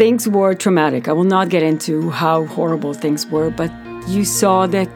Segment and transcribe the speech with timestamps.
[0.00, 1.08] things were traumatic.
[1.08, 3.70] I will not get into how horrible things were, but
[4.08, 4.88] you saw that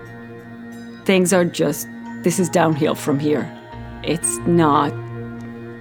[1.04, 1.86] things are just,
[2.22, 3.44] this is downhill from here.
[4.02, 4.94] It's not,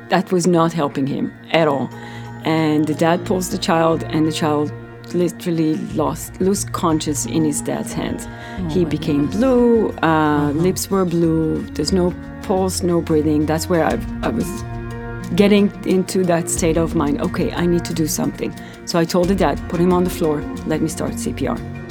[0.09, 1.89] that was not helping him at all.
[2.43, 4.73] And the dad pulls the child, and the child
[5.13, 8.27] literally lost, lose conscious in his dad's hands.
[8.73, 13.45] he became blue, uh, lips were blue, there's no pulse, no breathing.
[13.45, 14.49] That's where I, I was
[15.35, 17.21] getting into that state of mind.
[17.21, 18.53] Okay, I need to do something.
[18.85, 21.82] So I told the dad, put him on the floor, let me start CPR.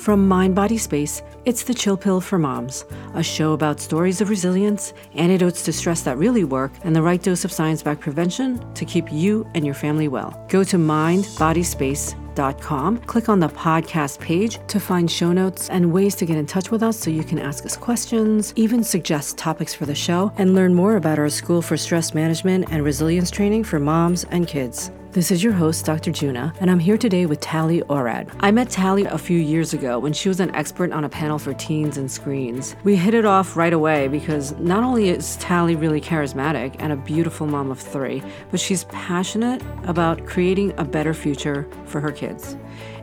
[0.00, 4.30] From Mind Body Space, it's the Chill Pill for Moms, a show about stories of
[4.30, 8.64] resilience, antidotes to stress that really work, and the right dose of science backed prevention
[8.72, 10.42] to keep you and your family well.
[10.48, 16.24] Go to mindbodyspace.com, click on the podcast page to find show notes and ways to
[16.24, 19.84] get in touch with us so you can ask us questions, even suggest topics for
[19.84, 23.78] the show, and learn more about our School for Stress Management and Resilience training for
[23.78, 24.90] moms and kids.
[25.12, 26.12] This is your host, Dr.
[26.12, 28.30] Juna, and I'm here today with Tali Orad.
[28.38, 31.36] I met Tali a few years ago when she was an expert on a panel
[31.36, 32.76] for teens and screens.
[32.84, 36.96] We hit it off right away because not only is Tali really charismatic and a
[36.96, 42.56] beautiful mom of three, but she's passionate about creating a better future for her kids.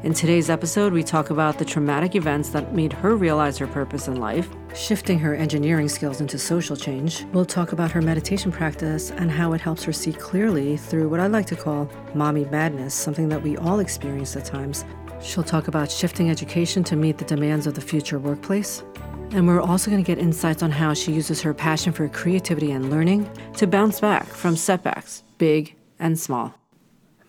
[0.07, 4.07] In today's episode, we talk about the traumatic events that made her realize her purpose
[4.07, 7.25] in life, shifting her engineering skills into social change.
[7.33, 11.19] We'll talk about her meditation practice and how it helps her see clearly through what
[11.19, 14.85] I like to call mommy madness, something that we all experience at times.
[15.21, 18.85] She'll talk about shifting education to meet the demands of the future workplace.
[19.31, 22.71] And we're also going to get insights on how she uses her passion for creativity
[22.71, 26.55] and learning to bounce back from setbacks, big and small.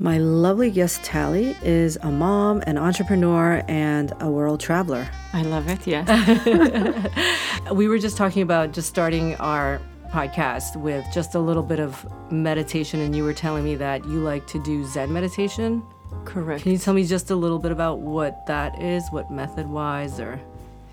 [0.01, 5.09] My lovely guest, Tali, is a mom, an entrepreneur, and a world traveler.
[5.33, 6.07] I love it, yes.
[7.73, 12.07] We were just talking about just starting our podcast with just a little bit of
[12.31, 15.83] meditation, and you were telling me that you like to do Zen meditation.
[16.25, 16.63] Correct.
[16.63, 20.21] Can you tell me just a little bit about what that is, what method wise,
[20.21, 20.41] or?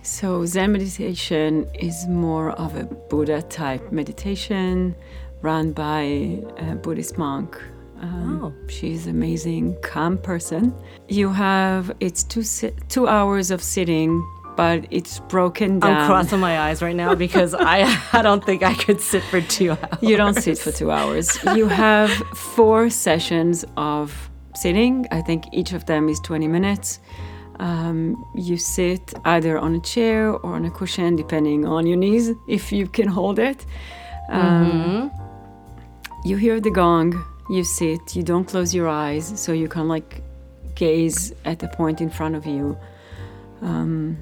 [0.02, 4.96] So, Zen meditation is more of a Buddha type meditation
[5.44, 7.62] run by a Buddhist monk.
[8.02, 8.54] Um, Oh.
[8.68, 10.74] She's amazing, calm person.
[11.08, 14.24] You have it's two si- two hours of sitting,
[14.56, 15.92] but it's broken down.
[16.02, 17.78] I'm crossing my eyes right now because I
[18.14, 20.02] I don't think I could sit for two hours.
[20.02, 21.38] You don't sit for two hours.
[21.56, 22.10] You have
[22.56, 25.06] four sessions of sitting.
[25.12, 27.00] I think each of them is 20 minutes.
[27.60, 32.32] Um, you sit either on a chair or on a cushion, depending on your knees,
[32.48, 33.66] if you can hold it.
[34.30, 35.12] Um,
[36.26, 37.14] You hear the gong,
[37.50, 40.22] you sit, you don't close your eyes, so you can like
[40.76, 42.78] gaze at the point in front of you.
[43.62, 44.18] Um,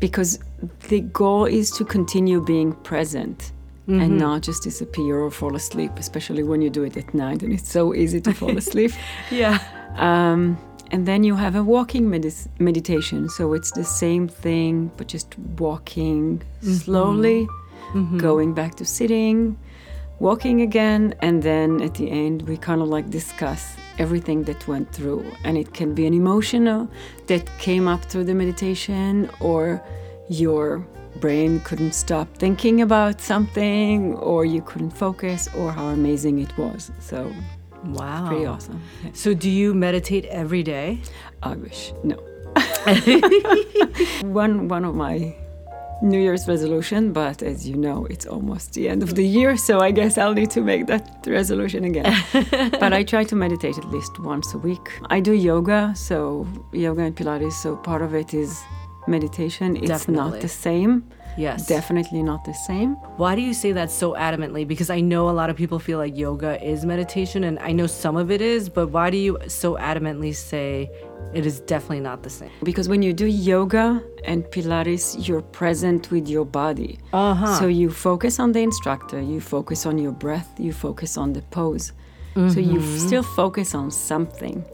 [0.00, 0.40] because
[0.88, 3.52] the goal is to continue being present
[3.88, 7.52] and not just disappear or fall asleep, especially when you do it at night and
[7.52, 8.92] it's so easy to fall asleep.
[9.30, 9.58] Yeah.
[9.96, 10.56] Um,
[10.90, 13.28] and then you have a walking medis meditation.
[13.28, 17.48] So it's the same thing, but just walking slowly,
[18.18, 19.58] going back to sitting,
[20.22, 21.14] walking again.
[21.20, 25.24] And then at the end, we kind of like discuss everything that went through.
[25.44, 26.88] And it can be an emotional
[27.26, 29.82] that came up through the meditation, or
[30.28, 30.86] your
[31.20, 36.90] brain couldn't stop thinking about something, or you couldn't focus, or how amazing it was.
[37.00, 37.30] So
[37.84, 38.28] Wow.
[38.28, 38.80] pretty awesome.
[39.12, 41.00] So do you meditate every day?
[41.42, 42.16] I wish no.
[44.22, 45.34] one one of my
[46.02, 49.80] New Year's resolution, but as you know, it's almost the end of the year, so
[49.80, 52.12] I guess I'll need to make that resolution again.
[52.80, 54.90] but I try to meditate at least once a week.
[55.10, 58.60] I do yoga, so yoga and Pilates, so part of it is
[59.06, 59.76] meditation.
[59.76, 60.30] It's Definitely.
[60.30, 61.04] not the same.
[61.36, 61.66] Yes.
[61.66, 62.94] Definitely not the same.
[63.16, 64.66] Why do you say that so adamantly?
[64.66, 67.86] Because I know a lot of people feel like yoga is meditation, and I know
[67.86, 70.90] some of it is, but why do you so adamantly say
[71.32, 72.50] it is definitely not the same?
[72.62, 76.98] Because when you do yoga and Pilates, you're present with your body.
[77.12, 77.58] Uh-huh.
[77.58, 81.42] So you focus on the instructor, you focus on your breath, you focus on the
[81.42, 81.92] pose.
[82.34, 82.52] Mm.
[82.52, 84.64] So you still focus on something.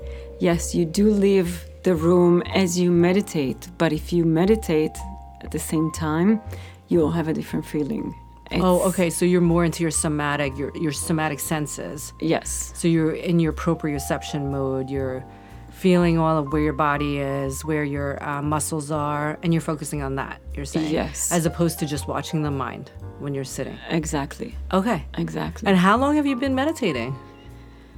[0.41, 4.97] Yes, you do leave the room as you meditate, but if you meditate
[5.43, 6.41] at the same time,
[6.89, 8.15] you'll have a different feeling.
[8.53, 9.11] Oh, okay.
[9.11, 12.13] So you're more into your somatic, your your somatic senses.
[12.21, 12.73] Yes.
[12.75, 14.89] So you're in your proprioception mode.
[14.89, 15.23] You're
[15.71, 20.03] feeling all of where your body is, where your uh, muscles are, and you're focusing
[20.03, 20.41] on that.
[20.55, 21.31] You're saying, Yes.
[21.31, 23.77] as opposed to just watching the mind when you're sitting.
[23.91, 24.57] Exactly.
[24.73, 25.05] Okay.
[25.19, 25.69] Exactly.
[25.69, 27.15] And how long have you been meditating?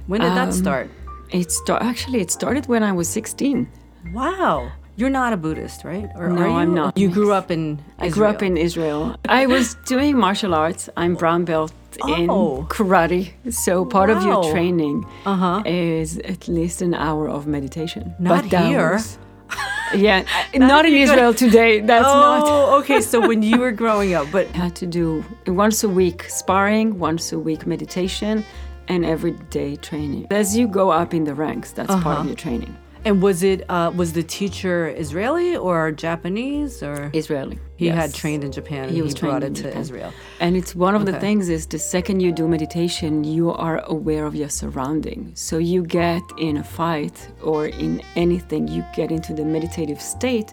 [0.07, 0.89] When did that Um, start?
[1.31, 3.67] it start actually it started when I was 16.
[4.13, 4.69] Wow.
[4.97, 6.09] You're not a Buddhist, right?
[6.15, 6.53] Or No, are you?
[6.53, 6.97] I'm not.
[6.97, 7.79] You grew up in.
[7.99, 9.15] I grew up in Israel.
[9.27, 10.89] I was doing martial arts.
[10.97, 11.71] I'm brown belt
[12.03, 12.13] Oh.
[12.15, 12.27] in
[12.67, 13.31] karate.
[13.49, 15.61] So part of your training Uh-huh.
[15.65, 18.13] is at least an hour of meditation.
[18.19, 18.93] Not that here.
[18.93, 19.17] was-
[19.93, 20.23] yeah,
[20.55, 21.81] not, in if you go- Israel today.
[21.81, 22.43] That's not.
[22.47, 23.01] Oh, okay.
[23.01, 26.87] So when you were growing up, but I had to do once a week sparring,
[26.99, 28.45] once a week meditation,
[28.87, 30.27] and everyday training.
[30.31, 32.21] As you go up in the ranks, that's part Uh-huh.
[32.21, 32.73] of your training.
[33.05, 34.75] And was it uh, was the teacher
[35.05, 37.57] Israeli or Japanese or Israeli.
[37.77, 39.81] he had trained in Japan and He he, was brought trained it in to Japan.
[39.81, 40.11] Israel.
[40.39, 44.25] And it's one of the things is the second you do meditation, you are aware
[44.29, 45.19] of your surrounding.
[45.47, 47.17] So you get in a fight
[47.51, 50.49] or in anything, you get into the meditative state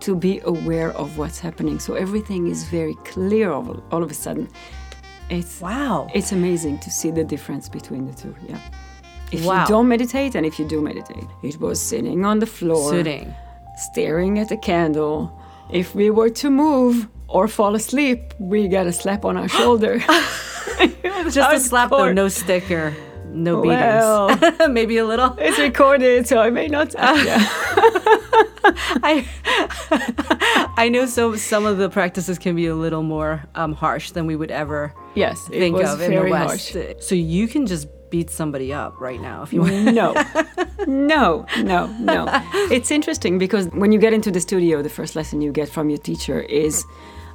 [0.00, 1.78] to be aware of what's happening.
[1.86, 4.48] So everything is very clear all, all of a sudden.
[5.30, 6.08] It's Wow.
[6.18, 8.34] it's amazing to see the difference between the two.
[8.48, 8.58] Yeah.
[9.32, 9.62] If Wow.
[9.62, 13.34] you don't meditate and if you do meditate, it was sitting on the floor, Sitting.
[13.90, 15.30] staring at a candle.
[15.70, 19.98] If we were to move or fall asleep, we get a slap on our shoulder.
[21.30, 22.94] Just a slap though, no sticker,
[23.32, 24.28] no Well.
[24.36, 24.68] beatings.
[24.78, 25.34] Maybe a little.
[25.38, 26.94] It's recorded, so I may not.
[26.98, 27.40] yeah.
[29.04, 29.24] I
[30.76, 34.26] I know so some of the practices can be a little more um, harsh than
[34.26, 36.72] we would ever Yes, think of in the West.
[36.74, 36.94] harsh.
[37.00, 39.72] So you can just beat somebody up right now if you want.
[39.94, 40.08] No,
[40.86, 41.80] no, no,
[42.10, 42.20] no.
[42.76, 45.88] It's interesting because when you get into the studio, the first lesson you get from
[45.88, 46.84] your teacher is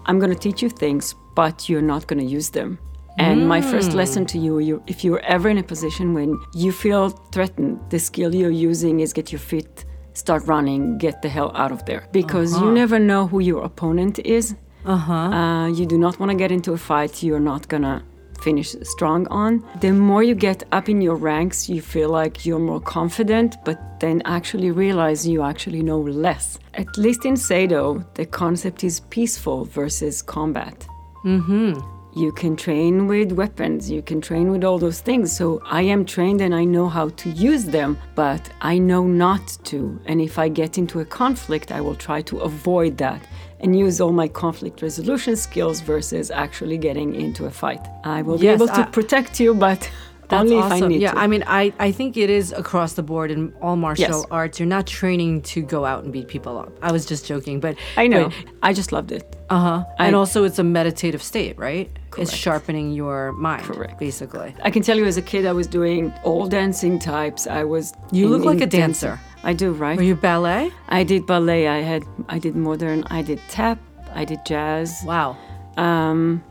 [0.05, 2.79] I'm going to teach you things, but you're not going to use them.
[3.19, 3.97] And my first hmm.
[4.01, 7.97] lesson to you, you, if you're ever in a position when you feel threatened, the
[7.97, 12.07] skill you're using is get your feet, start running, get the hell out of there.
[12.11, 12.81] Because you uh-huh.
[12.81, 14.55] never know who your opponent is.
[14.85, 15.13] Uh-huh.
[15.13, 18.03] Uh, you do not want to get into a fight you're not going to
[18.41, 19.63] finish strong on.
[19.81, 23.99] The more you get up in your ranks, you feel like you're more confident, but
[23.99, 26.59] then actually realize you actually know less.
[26.73, 30.87] At least in Sado, the concept is peaceful versus combat.
[31.25, 31.79] Mm-hmm.
[32.17, 35.35] You can train with weapons, you can train with all those things.
[35.37, 39.55] So I am trained and I know how to use them, but I know not
[39.65, 39.99] to.
[40.07, 43.21] And if I get into a conflict, I will try to avoid that
[43.59, 47.81] and use all my conflict resolution skills versus actually getting into a fight.
[48.03, 49.89] I will be Yes, able to I- protect you, but
[50.29, 50.77] That's only awesome.
[50.77, 51.19] if I need yeah, to.
[51.19, 54.25] I mean, I, I think it is across the board in all martial Yes.
[54.29, 54.59] arts.
[54.59, 56.71] You're not training to go out and beat people up.
[56.81, 58.29] I was just joking, but I know.
[58.61, 59.35] I just loved it.
[59.49, 59.85] Uh huh.
[59.97, 61.89] And also, it's a meditative state, right?
[62.17, 62.31] Correct.
[62.31, 63.99] It's sharpening your mind, Correct.
[63.99, 64.53] basically.
[64.63, 67.47] I can tell you as a kid, I was doing all dancing types.
[67.47, 67.93] I was.
[68.11, 69.07] You in- look like a dancer.
[69.07, 69.25] dancing.
[69.43, 69.97] I do, right?
[69.97, 70.71] Were you ballet?
[70.89, 71.67] I did ballet.
[71.67, 72.03] I had.
[72.27, 73.03] I did modern.
[73.09, 73.79] I did tap.
[74.13, 74.89] I did jazz.
[75.05, 75.37] Wow.
[75.77, 76.43] Um,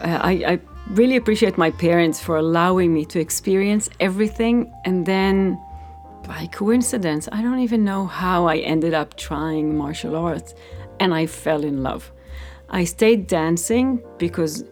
[0.00, 5.58] I, I really appreciate my parents for allowing me to experience everything, and then
[6.26, 10.54] by coincidence, I don't even know how I ended up trying martial arts,
[10.98, 12.10] and I fell in love.
[12.70, 14.64] I stayed dancing because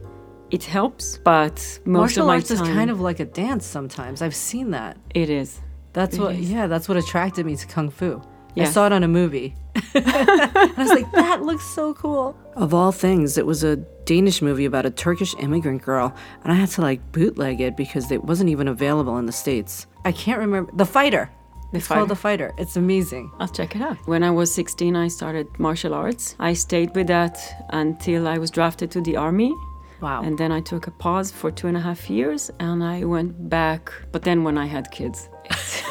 [0.50, 1.55] it helps, but
[1.85, 4.23] most martial of my arts time is kind of like a dance sometimes.
[4.23, 4.97] I've seen that.
[5.15, 5.61] it is.
[5.93, 6.50] That's It what, is.
[6.50, 8.23] yeah, that's what attracted me to Kung Fu.
[8.56, 9.55] I saw it on a movie.
[9.95, 12.37] I was like, that looks so cool.
[12.56, 16.12] Of all things, it was a Danish movie about a Turkish immigrant girl,
[16.43, 19.87] and I had to like bootleg it because it wasn't even available in the States.
[20.05, 20.73] I can't remember.
[20.75, 21.31] The Fighter.
[21.73, 22.53] The it's called The Fighter.
[22.59, 23.31] It's amazing.
[23.39, 23.97] I'll check it out.
[24.06, 26.35] When I was 16, I started martial arts.
[26.41, 27.39] I stayed with that
[27.71, 29.55] until I was drafted to the army.
[30.00, 30.23] Wow.
[30.23, 33.49] And then I took a pause for two and a half years and I went
[33.49, 33.93] back.
[34.12, 35.28] But then when I had kids,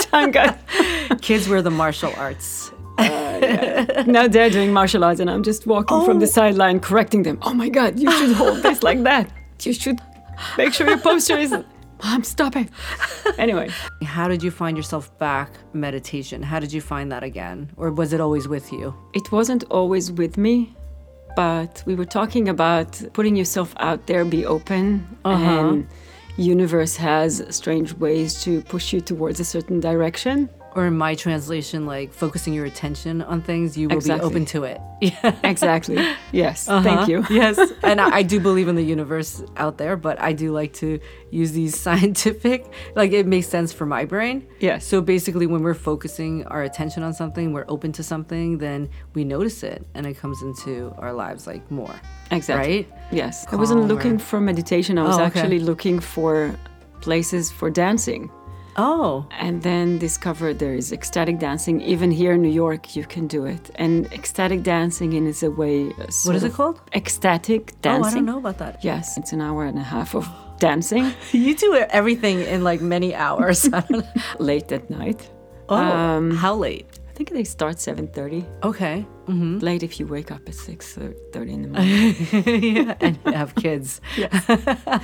[0.00, 0.58] time got.
[1.22, 2.70] Kids were the martial arts.
[2.98, 6.20] Uh, now they're doing martial arts and I'm just walking from Oh.
[6.20, 7.38] the sideline correcting them.
[7.42, 9.30] Oh my God, you should hold this like that.
[9.62, 9.98] You should
[10.56, 11.54] make sure your posture is.
[12.04, 12.68] Mom, stop it.
[13.38, 13.70] Anyway,
[14.04, 16.42] How did you find yourself back meditation?
[16.42, 17.70] How did you find that again?
[17.76, 18.94] Or was it always with you?
[19.14, 20.74] it wasn't always with me,
[21.36, 25.44] but we were talking about putting yourself out there, be open, uh-huh.
[25.44, 25.88] and
[26.36, 30.50] universe has strange ways to push you towards a certain direction.
[30.76, 34.20] Or in my translation, like focusing your attention on things, you will Exactly.
[34.20, 34.80] be open to it.
[35.00, 35.34] Yeah.
[35.44, 35.96] Exactly.
[36.32, 36.66] Yes.
[36.66, 37.06] Thank uh-huh.
[37.10, 37.24] you.
[37.30, 37.58] yes.
[37.82, 41.00] And I, I do believe in the universe out there, but I do like to
[41.30, 44.46] use these scientific, like it makes sense for my brain.
[44.60, 44.78] Yeah.
[44.78, 49.24] So basically, when we're focusing our attention on something, we're open to something, then we
[49.24, 51.94] notice it and it comes into our lives like more.
[52.30, 52.76] Exactly.
[52.76, 52.88] Right?
[53.12, 53.46] Yes.
[53.52, 54.98] I wasn't looking for meditation.
[54.98, 55.40] I was Oh, okay.
[55.40, 56.54] actually looking for
[57.00, 58.30] places for dancing.
[58.76, 59.26] Oh.
[59.30, 61.80] And then discovered there is ecstatic dancing.
[61.80, 63.70] Even here in New York, you can do it.
[63.76, 65.84] And ecstatic dancing in is a way.
[66.24, 66.80] What it called?
[66.94, 68.04] Ecstatic dancing.
[68.04, 68.08] Oh.
[68.08, 68.84] I don't know about that.
[68.84, 70.28] Yes, it's an hour and a half of
[70.58, 73.66] dancing You do everything in like many hours.
[73.66, 74.22] I don't know.
[74.38, 75.30] late at night.
[75.68, 76.86] Oh, Um, how late?
[77.16, 78.44] Think they start 7.30.
[78.62, 79.06] Okay.
[79.26, 79.58] Mm-hmm.
[79.58, 82.76] Late if you wake up at 6.30 in the morning.
[82.76, 84.00] yeah, and have kids.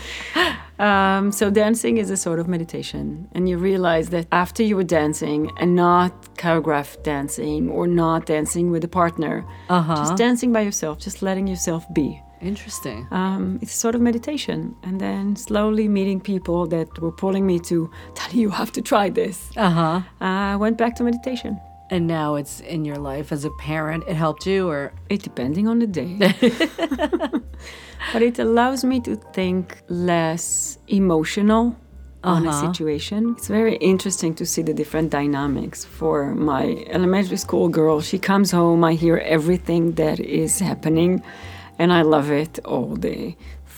[0.78, 4.82] Um, so dancing is a sort of meditation, and you realize that after you were
[5.00, 9.94] dancing and not choreographed dancing or not dancing with a partner, Uh-huh.
[9.94, 12.20] just dancing by yourself, just letting yourself be.
[12.40, 13.06] Interesting.
[13.12, 17.88] Um, it's sort of meditation, and then slowly meeting people that were pulling me to
[18.16, 19.50] tell you have to try this.
[19.56, 20.00] Uh-huh.
[20.20, 21.60] I went back to meditation.
[21.92, 24.04] And now it's in your life as a parent.
[24.08, 26.16] It helped you or It depending on the day.
[28.12, 31.64] but it allows me to think less emotional
[32.24, 32.66] on a Uh-huh.
[32.72, 33.34] situation.
[33.36, 35.84] It's very interesting to see the different dynamics.
[35.84, 36.64] For my
[36.96, 41.22] elementary school girl, she comes home, I hear everything that is happening,
[41.78, 42.58] and I love it.
[42.64, 43.34] All the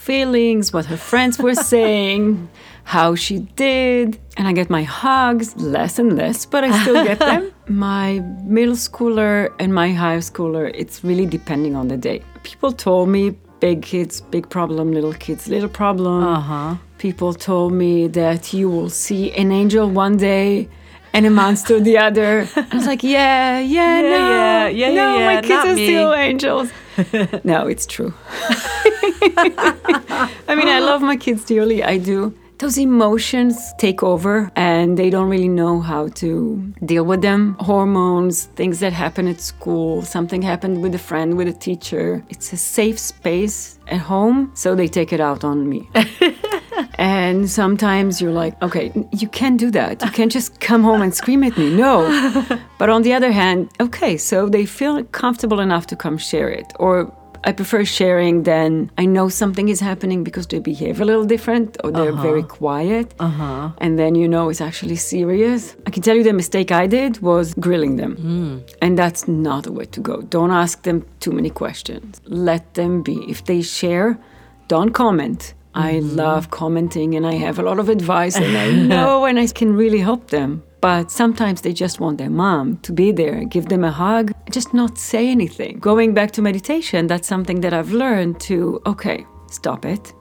[0.09, 2.47] feelings, what her friends were saying,
[2.83, 4.07] how she did,
[4.37, 7.51] and I get my hugs less and less, but I still get them.
[7.67, 8.19] My
[8.57, 12.21] middle schooler and my high schooler, it's really depending on the day.
[12.43, 13.23] People told me
[13.59, 16.23] big kids, big problem, little kids, little problem.
[16.23, 16.75] uh-huh.
[16.99, 20.69] People told me that you will see an angel one day
[21.13, 22.47] and a monster the other.
[22.55, 25.85] I was like, yeah, yeah, Yeah, no, yeah, yeah, no, yeah, my kids are me.
[25.87, 26.69] still angels.
[27.43, 28.13] no, it's true.
[30.47, 31.83] I mean, I love my kids dearly.
[31.83, 32.33] I do.
[32.57, 37.57] Those emotions take over and they don't really know how to deal with them.
[37.59, 42.23] Hormones, things that happen at school, something happened with a friend, with a teacher.
[42.29, 45.89] It's a safe space at home, so they take it out on me.
[46.97, 50.03] And sometimes you're like, okay, you can't do that.
[50.03, 51.75] You can't just come home and scream at me.
[51.75, 51.95] No.
[52.77, 56.73] But on the other hand, okay, so they feel comfortable enough to come share it.
[56.77, 57.11] Or
[57.45, 61.77] I prefer sharing than I know something is happening because they behave a little different
[61.83, 63.13] or they're very quiet.
[63.19, 63.69] Uh-huh.
[63.77, 65.75] And then you know it's actually serious.
[65.85, 68.65] I can tell you the mistake I did was grilling them.
[68.81, 70.21] And that's not the way to go.
[70.23, 72.19] Don't ask them too many questions.
[72.25, 73.23] Let them be.
[73.29, 74.17] If they share,
[74.67, 75.53] don't comment.
[75.75, 76.15] I mm-hmm.
[76.15, 79.75] love commenting and I have a lot of advice and I know and I can
[79.75, 80.63] really help them.
[80.81, 84.73] But sometimes they just want their mom to be there, give them a hug, just
[84.73, 85.79] not say anything.
[85.79, 90.13] Going back to meditation, that's something that I've learned to, okay, stop it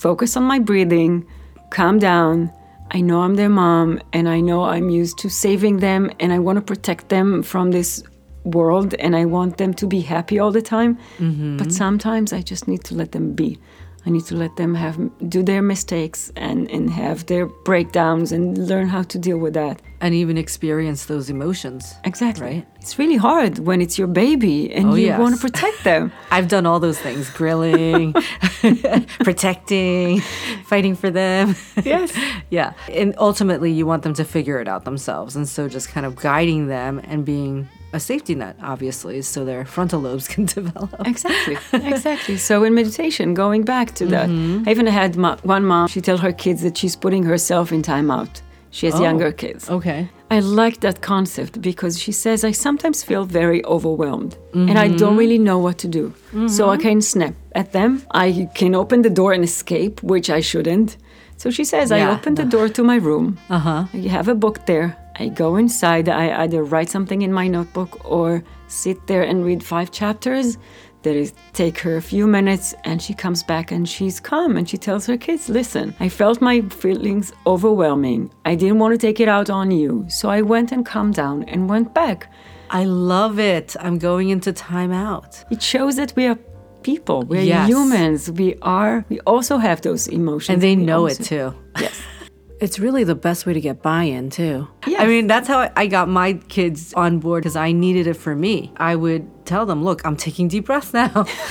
[0.00, 1.26] focus on my breathing,
[1.70, 2.50] calm down.
[2.90, 6.38] I know I'm their mom and I know I'm used to saving them and I
[6.38, 8.02] want to protect them from this
[8.44, 10.94] world and I want them to be happy all the time.
[11.18, 11.70] But mm-hmm.
[11.70, 13.58] sometimes I just need to let them be.
[14.06, 18.56] I need to let them have do their mistakes and, and have their breakdowns and
[18.66, 19.82] learn how to deal with that.
[20.00, 21.94] And even experience those emotions.
[22.04, 22.46] Exactly.
[22.46, 22.66] Right.
[22.76, 26.10] It's really hard when it's your baby and Oh, you want to protect them.
[26.30, 28.14] I've done all those things grilling,
[29.20, 30.20] protecting,
[30.64, 31.54] fighting for them.
[31.84, 32.18] Yes.
[32.50, 32.72] yeah.
[32.88, 35.36] And ultimately, you want them to figure it out themselves.
[35.36, 39.64] And so, just kind of guiding them and being a safety net, obviously, so their
[39.64, 40.94] frontal lobes can develop.
[41.06, 42.36] Exactly, exactly.
[42.36, 44.68] So in meditation, going back to that, mm-hmm.
[44.68, 45.88] I even had mo- one mom.
[45.88, 48.42] She tells her kids that she's putting herself in timeout.
[48.72, 49.68] She has oh, younger kids.
[49.68, 50.08] Okay.
[50.30, 54.98] I like that concept because she says I sometimes feel very overwhelmed and I don't
[54.98, 55.16] mm-hmm.
[55.16, 56.14] really know what to do.
[56.46, 56.82] So I mm-hmm.
[56.82, 58.02] can snap at them.
[58.12, 60.96] I can open the door and escape, which I shouldn't.
[61.36, 63.38] So she says I Yeah, open the door to my room.
[63.48, 63.84] Uh huh.
[63.92, 64.96] You have a book there.
[65.20, 66.08] I go inside.
[66.08, 70.56] I either write something in my notebook or sit there and read five chapters.
[71.02, 74.68] That is take her a few minutes and she comes back and she's calm and
[74.68, 78.30] she tells her kids, listen, I felt my feelings overwhelming.
[78.44, 80.04] I didn't want to take it out on you.
[80.10, 82.30] So I went and calmed down and went back.
[82.70, 83.76] I love it.
[83.80, 85.44] I'm going into timeout.
[85.50, 86.38] It shows that we are
[86.82, 87.22] people.
[87.22, 87.68] We're Yes.
[87.68, 88.30] humans.
[88.30, 90.50] We are we also have those emotions.
[90.54, 91.54] And they We know also- it too.
[91.80, 91.98] Yes.
[92.60, 94.68] It's really the best way to get buy in, too.
[94.86, 95.00] Yes.
[95.00, 98.14] I mean, that's how I- I got my kids on board because I needed it
[98.14, 98.70] for me.
[98.76, 101.10] I would tell them, look, I'm taking deep breaths now.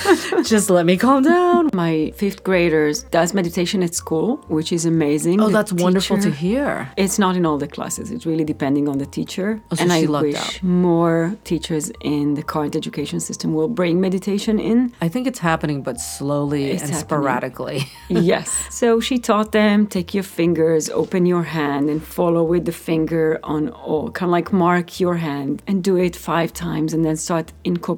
[0.54, 1.62] Just let me calm down.
[1.86, 4.28] My fifth graders does meditation at school,
[4.58, 5.36] which is amazing.
[5.42, 6.70] Oh, The that's wonderful to hear.
[7.04, 8.06] It's not in all the classes.
[8.14, 9.48] It's really depending on the teacher.
[9.72, 10.64] Oh, so and I wish out.
[10.64, 14.78] more teachers in the current education system will bring meditation in.
[15.06, 17.08] I think it's happening, but slowly It's and happening.
[17.08, 17.80] sporadically.
[18.34, 18.48] yes.
[18.82, 23.26] So she taught them take your fingers, open your hand, and follow with the finger
[23.44, 24.06] on all.
[24.18, 27.89] Kind of like mark your hand and do it five times and then start incorporating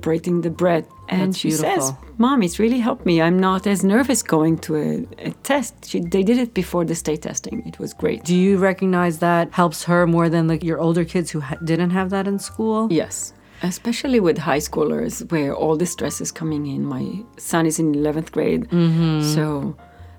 [0.42, 0.86] the breath.
[1.10, 1.92] And That's she says.
[2.18, 3.22] Mom, it's really helped me.
[3.22, 5.74] I'm not as nervous going to a, a test.
[5.90, 7.68] She, they did it before the state testing.
[7.68, 8.24] It was great.
[8.24, 11.90] Do you recognize that helps her more than like your older kids who ha- didn't
[11.90, 12.88] have that in school?
[12.92, 13.34] Yes.
[13.64, 16.86] Especially with high schoolers where all the stress is coming in.
[16.86, 18.70] My son is in 11th grade.
[18.70, 19.22] Mm-hmm.
[19.24, 19.76] So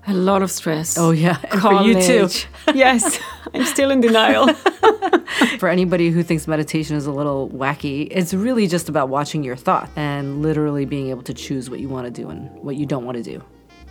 [0.07, 0.97] a lot of stress.
[0.97, 1.39] Oh, yeah.
[1.51, 2.29] And for you too.
[2.73, 3.19] Yes.
[3.53, 4.53] I'm still in denial.
[5.59, 9.55] For anybody who thinks meditation is a little wacky, it's really just about watching your
[9.55, 12.85] thought and literally being able to choose what you want to do and what you
[12.85, 13.43] don't want to do.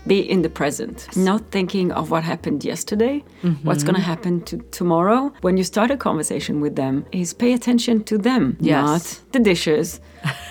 [0.06, 3.64] Be in the present, not thinking of what happened yesterday, mm-hmm.
[3.64, 5.32] what's going to happen to tomorrow.
[5.42, 8.82] When you start a conversation with them, is pay attention to them, Yes.
[8.84, 10.00] not the dishes,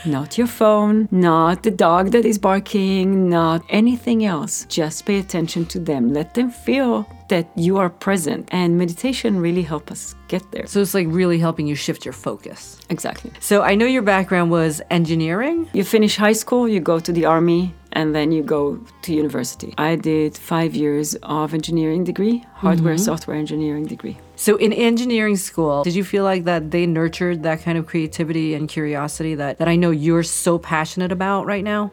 [0.06, 4.66] not your phone, not the dog that is barking, not anything else.
[4.70, 6.13] Just pay attention to them.
[6.13, 8.50] Let them feel that you are present.
[8.51, 10.68] And meditation really help us get there.
[10.68, 12.78] So it's like really helping you shift your focus.
[12.90, 13.32] Exactly.
[13.40, 15.70] So I know your background was engineering.
[15.74, 19.74] You finish high school, you go to the army, and then you go to university.
[19.78, 23.04] I did five years of engineering degree, hardware mm-hmm.
[23.04, 24.18] software engineering degree.
[24.42, 28.56] So in engineering school, did you feel like that they nurtured that kind of creativity
[28.56, 31.92] and curiosity that, that I know you're so passionate about right now?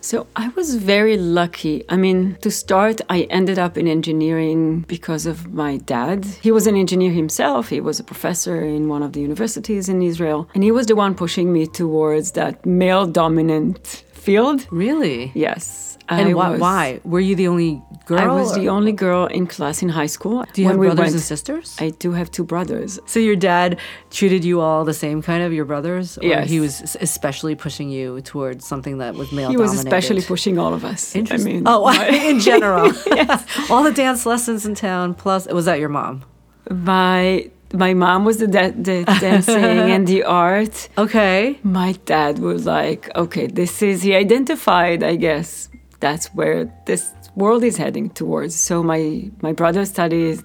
[0.00, 1.84] So I was very lucky.
[1.88, 6.24] I mean, to start, I ended up in engineering because of my dad.
[6.40, 7.68] He was an engineer himself.
[7.68, 10.48] He was a professor in one of the universities in Israel.
[10.54, 14.68] And he was the one pushing me towards that male dominant field.
[14.70, 15.32] Really?
[15.34, 15.87] Yes.
[16.10, 17.00] And I why, was- why?
[17.04, 18.18] Were you the only girl?
[18.20, 20.44] I was the only girl in class in high school.
[20.54, 21.76] Do you When have we brothers went- and sisters?
[21.78, 22.98] I do have two brothers.
[23.06, 23.78] so your dad
[24.10, 26.16] treated you all the same kind of your brothers?
[26.18, 26.48] Or Yes.
[26.48, 29.88] he was especially pushing you towards something that was male He was dominated?
[29.96, 31.14] especially pushing all of us.
[31.14, 31.54] I Interesting.
[31.56, 31.88] mean, oh,
[32.30, 32.92] in general.
[33.70, 35.14] all the dance lessons in town.
[35.14, 36.24] Plus, was that your mom?
[36.70, 39.54] my my mom was the, da- the dancing
[39.94, 40.88] and the art.
[40.96, 41.58] Okay.
[41.62, 45.02] My dad was like, okay, this is he identified.
[45.02, 45.68] I guess
[46.00, 48.54] that's where this world is heading towards.
[48.54, 50.42] So my my brother studied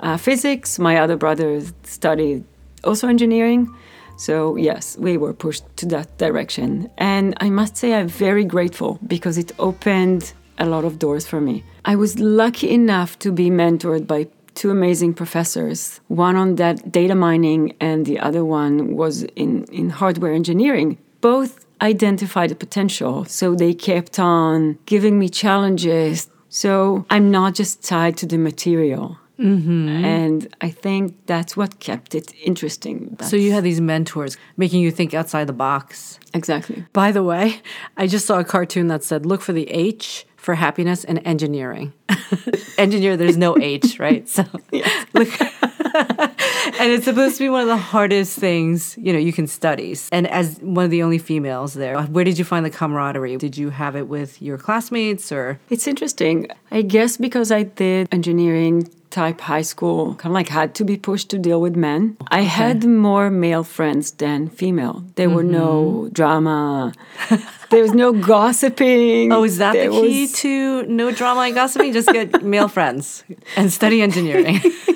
[0.00, 0.78] uh, physics.
[0.78, 2.44] My other brother studied
[2.84, 3.68] also engineering.
[4.16, 8.98] So yes, we were pushed to that direction, and I must say I'm very grateful
[9.06, 11.64] because it opened a lot of doors for me.
[11.84, 17.14] I was lucky enough to be mentored by two amazing professors, one on that data
[17.14, 20.98] mining and the other one was in, in hardware engineering.
[21.22, 26.28] Both identified the potential, so they kept on giving me challenges.
[26.50, 29.18] So I'm not just tied to the material.
[29.38, 30.04] Mm-hmm.
[30.04, 33.16] And I think that's what kept it interesting.
[33.22, 36.20] So you had these mentors making you think outside the box.
[36.34, 36.84] exactly.
[36.92, 37.62] By the way,
[37.96, 41.92] I just saw a cartoon that said, look for the H for happiness and engineering.
[42.76, 44.28] Engineer, there's no H, right?
[44.28, 44.42] So
[45.14, 45.40] look.
[45.40, 49.96] and it's supposed to be one of the hardest things, you know, you can study.
[50.10, 53.36] And as one of the only females there, where did you find the camaraderie?
[53.36, 55.60] Did you have it with your classmates or?
[55.70, 56.48] It's interesting.
[56.72, 60.96] I guess because I did engineering type high school, kind of like had to be
[60.96, 62.16] pushed to deal with men.
[62.28, 65.04] I had more male friends than female.
[65.14, 66.12] There were no mm-hmm.
[66.12, 66.92] drama.
[67.70, 69.30] there was no gossiping.
[69.32, 71.92] Oh, is that There the key was- to no drama and gossiping?
[71.92, 73.22] Just get male friends
[73.56, 74.60] and study engineering.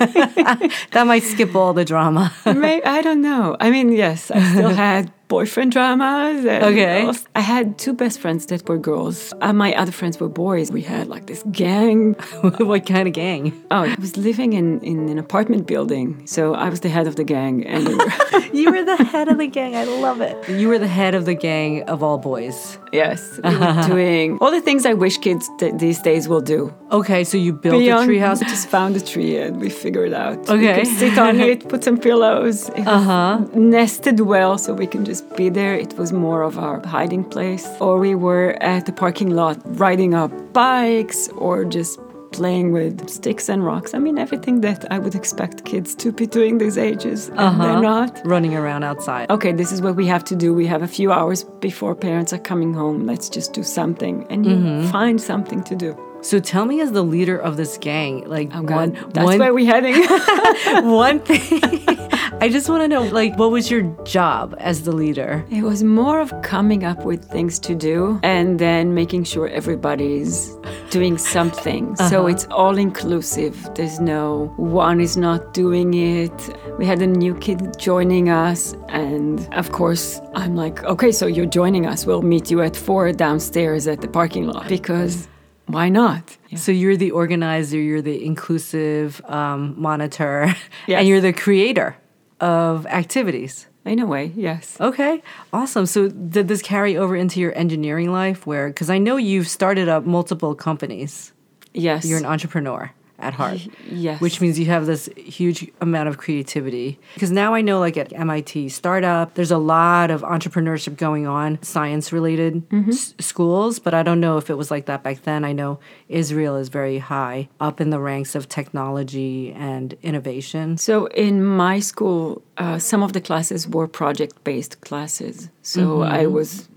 [0.91, 2.33] that might skip all the drama.
[2.45, 3.55] I don't know.
[3.59, 6.45] I mean, yes, I still had boyfriend dramas.
[6.45, 7.11] And Okay.
[7.35, 9.33] I had two best friends that were girls.
[9.41, 10.71] Uh, my other friends were boys.
[10.71, 12.13] We had like this gang.
[12.71, 13.51] what kind of gang?
[13.71, 17.15] Oh, I was living in, in an apartment building, so I was the head of
[17.15, 18.11] the gang, and we were,
[18.53, 19.75] You were the head of the gang.
[19.75, 20.35] I love it.
[20.49, 22.77] You were the head of the gang of all boys.
[22.93, 26.73] yes, we were doing all the things I wish kids th- these days will do.
[26.91, 28.39] Okay, so you built Beyond, a treehouse.
[28.39, 30.37] we just found a tree and we figured out.
[30.47, 30.75] we Okay.
[30.83, 32.69] could sit on it, put some pillows.
[32.69, 33.39] Uh-huh.
[33.53, 35.73] nested well, so we can just be there.
[35.75, 37.67] It was more of our hiding place.
[37.79, 41.99] Or we were at the parking lot riding our bikes, or just
[42.33, 43.93] playing with sticks and rocks.
[43.93, 47.79] I mean, everything that I would expect kids to be doing these ages, and they're
[47.81, 48.19] not.
[48.25, 49.29] Running around outside.
[49.31, 50.53] Okay, this is what we have to do.
[50.53, 53.05] We have a few hours before parents are coming home.
[53.05, 54.25] Let's just do something.
[54.29, 54.91] And you Mm-hmm.
[54.91, 55.95] find something to do.
[56.21, 58.93] So tell me, as the leader of this gang, like Oh, one.
[59.13, 59.95] That's one, where we're heading.
[60.91, 61.61] one thing.
[62.39, 65.43] I just want to know, like, what was your job as the leader?
[65.49, 70.55] It was more of coming up with things to do and then making sure everybody's
[70.91, 71.95] doing something.
[71.95, 72.25] So uh-huh.
[72.27, 73.55] it's all inclusive.
[73.73, 76.55] There's no one is not doing it.
[76.77, 78.75] We had a new kid joining us.
[78.89, 82.05] And of course, I'm like, okay, so you're joining us.
[82.05, 85.27] We'll meet you at four downstairs at the parking lot because
[85.67, 86.35] why not?
[86.55, 90.55] So you're the organizer, you're the inclusive um, monitor,
[90.87, 90.99] Yes.
[90.99, 91.95] and you're the creator
[92.39, 93.67] of activities.
[93.85, 94.75] In a way, yes.
[94.81, 95.85] Okay, awesome.
[95.85, 98.45] So did this carry over into your engineering life?
[98.45, 101.31] Where, because I know you've started up multiple companies.
[101.73, 102.03] Yes.
[102.05, 102.91] You're an entrepreneur.
[103.19, 103.67] At heart.
[103.89, 104.21] yes.
[104.21, 106.99] Which means you have this huge amount of creativity.
[107.13, 111.61] Because now I know, like at MIT startup, there's a lot of entrepreneurship going on,
[111.61, 112.91] science related mm-hmm.
[112.91, 115.43] s- schools, but I don't know if it was like that back then.
[115.43, 120.77] I know Israel is very high up in the ranks of technology and innovation.
[120.77, 125.49] So in my school, uh, some of the classes were project-based classes.
[125.61, 126.11] So mm-hmm.
[126.11, 126.67] I was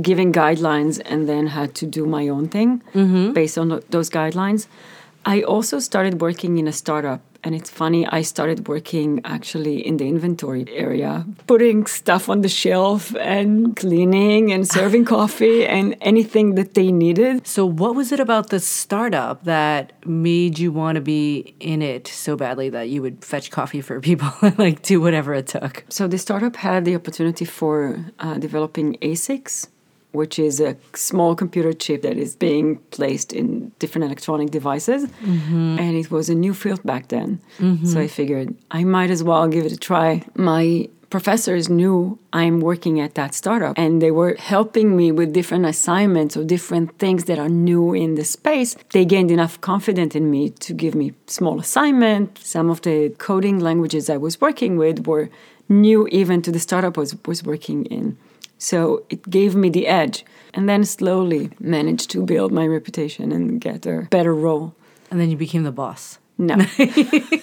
[0.00, 3.32] giving guidelines and then had to do my own thing mm-hmm.
[3.32, 4.66] based on those guidelines.
[5.24, 7.22] I also started working in a startup.
[7.44, 12.48] And it's funny, I started working actually in the inventory area, putting stuff on the
[12.48, 17.46] shelf and cleaning and serving coffee and anything that they needed.
[17.46, 22.08] So, what was it about the startup that made you want to be in it
[22.08, 25.84] so badly that you would fetch coffee for people and like do whatever it took?
[25.90, 29.68] So the startup had the opportunity for uh, developing ASICs,
[30.14, 35.06] which is a small computer chip that is being placed in different electronic devices.
[35.06, 35.78] Mm-hmm.
[35.78, 37.40] And it was a new field back then.
[37.58, 37.86] Mm-hmm.
[37.86, 40.22] So I figured I might as well give it a try.
[40.34, 45.64] My professors knew I'm working at that startup and they were helping me with different
[45.64, 48.74] assignments or different things that are new in the space.
[48.92, 52.38] They gained enough confidence in me to give me small assignment.
[52.38, 55.30] Some of the coding languages I was working with were
[55.68, 58.16] new even to the startup I was, was working in.
[58.64, 60.24] So it gave me the edge
[60.54, 64.74] and then slowly managed to build my reputation and get a better role.
[65.10, 66.18] And then you became the boss.
[66.38, 66.56] No.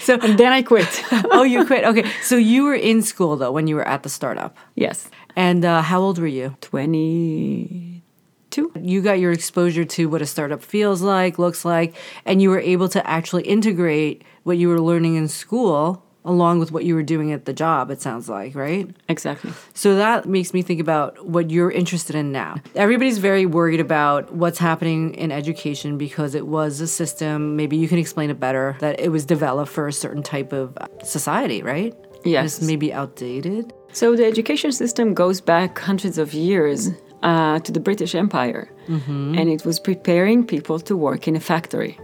[0.00, 1.02] So, and then I quit.
[1.32, 1.84] oh, you quit.
[1.84, 2.04] Okay.
[2.22, 4.56] So, you were in school though when you were at the startup.
[4.76, 5.10] yes.
[5.34, 6.56] And uh, how old were you?
[6.60, 8.72] 22.
[8.80, 12.60] You got your exposure to what a startup feels like, looks like, and you were
[12.60, 17.02] able to actually integrate what you were learning in school along with what you were
[17.02, 18.90] doing at the job, it sounds like, right?
[19.08, 19.52] Exactly.
[19.72, 22.56] So that makes me think about what you're interested in now.
[22.74, 27.88] Everybody's very worried about what's happening in education because it was a system, maybe you
[27.88, 31.94] can explain it better, that it was developed for a certain type of society, right?
[32.24, 32.58] Yes.
[32.58, 33.72] It's maybe outdated.
[33.92, 36.90] So the education system goes back hundreds of years
[37.22, 41.98] uh, to the British Empire, and it was preparing people to work in a factory.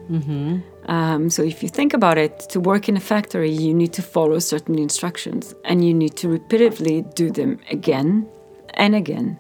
[0.87, 4.03] Um, so if you think about it, to work in a factory, you need to
[4.03, 8.29] follow certain instructions, and you need to repeatedly do them again
[8.75, 9.39] and again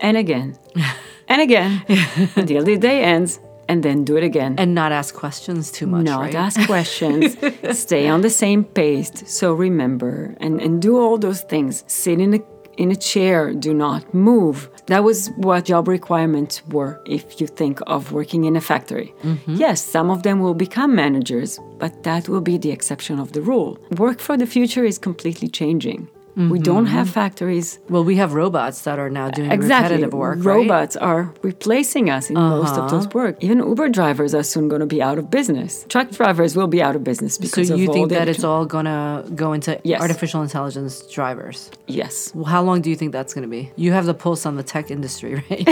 [0.00, 0.56] and again
[1.28, 1.84] and again
[2.36, 4.54] until the day ends, and then do it again.
[4.58, 6.34] And not ask questions too much, Not right?
[6.34, 7.36] ask questions.
[7.78, 9.12] stay on the same pace.
[9.26, 11.84] So remember and, and do all those things.
[11.86, 12.40] Sit in a
[12.78, 13.52] in a chair.
[13.52, 14.70] Do not move.
[14.88, 19.14] That was what job requirements were if you think of working in a factory.
[19.22, 19.56] Mm-hmm.
[19.56, 23.42] Yes, some of them will become managers, but that will be the exception of the
[23.42, 23.78] rule.
[23.98, 26.08] Work for the future is completely changing.
[26.38, 29.96] We don't have factories Well, we have robots that are now doing exactly.
[29.96, 30.54] repetitive work, right?
[30.54, 33.36] Robots are replacing us in most of those work.
[33.40, 35.84] Even Uber drivers are soon going to be out of business.
[35.88, 38.64] Truck drivers will be out of business So because of you think that it's all
[38.66, 40.00] gonna go into Yes.
[40.00, 41.70] artificial intelligence drivers?
[41.88, 42.30] yes.
[42.34, 43.72] Well, how long do you think that's gonna be?
[43.74, 45.66] You have the pulse on the tech industry, right?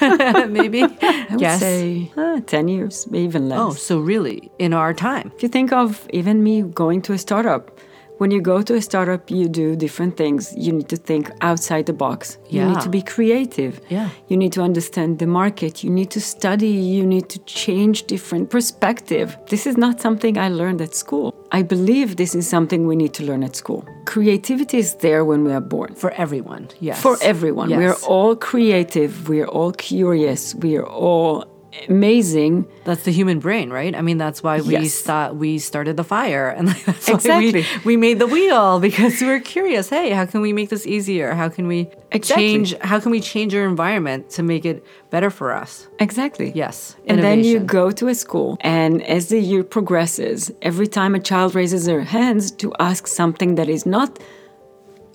[0.50, 0.82] Maybe.
[0.82, 1.60] I would Yes.
[1.60, 3.58] say uh, ten years, maybe even less.
[3.60, 5.30] Oh, so really, in our time.
[5.36, 7.70] If you think of even me going to a startup,
[8.18, 10.54] when you go to a startup, you do different things.
[10.56, 12.38] You need to think outside the box.
[12.48, 12.62] Yeah.
[12.62, 13.80] You need to be creative.
[13.88, 14.08] Yeah.
[14.28, 15.84] You need to understand the market.
[15.84, 16.68] You need to study.
[16.68, 19.36] You need to change different perspective.
[19.48, 21.34] This is not something I learned at school.
[21.52, 23.84] I believe this is something we need to learn at school.
[24.04, 25.94] Creativity is there when we are born.
[25.94, 27.00] For everyone, yes.
[27.00, 27.68] For everyone.
[27.68, 29.28] We are all creative.
[29.28, 30.54] We are all curious.
[30.54, 31.44] We are all
[31.88, 32.66] amazing.
[32.84, 33.94] That's the human brain, right?
[33.94, 34.92] I mean, that's why we Yes.
[34.94, 37.52] sta- we started the fire, and like, that's why Exactly.
[37.52, 39.88] we, we made the wheel because we were curious.
[39.90, 41.34] Hey, how can we make this easier?
[41.34, 42.46] How can we Exactly.
[42.46, 42.68] change?
[42.80, 45.88] How can we change our environment to make it better for us?
[46.00, 46.52] Exactly.
[46.54, 51.14] Yes, And then you go to a school, and as the year progresses, every time
[51.14, 54.18] a child raises their hands to ask something that is not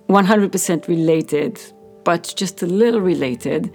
[0.09, 1.59] 100% related,
[2.03, 3.71] but just a little related,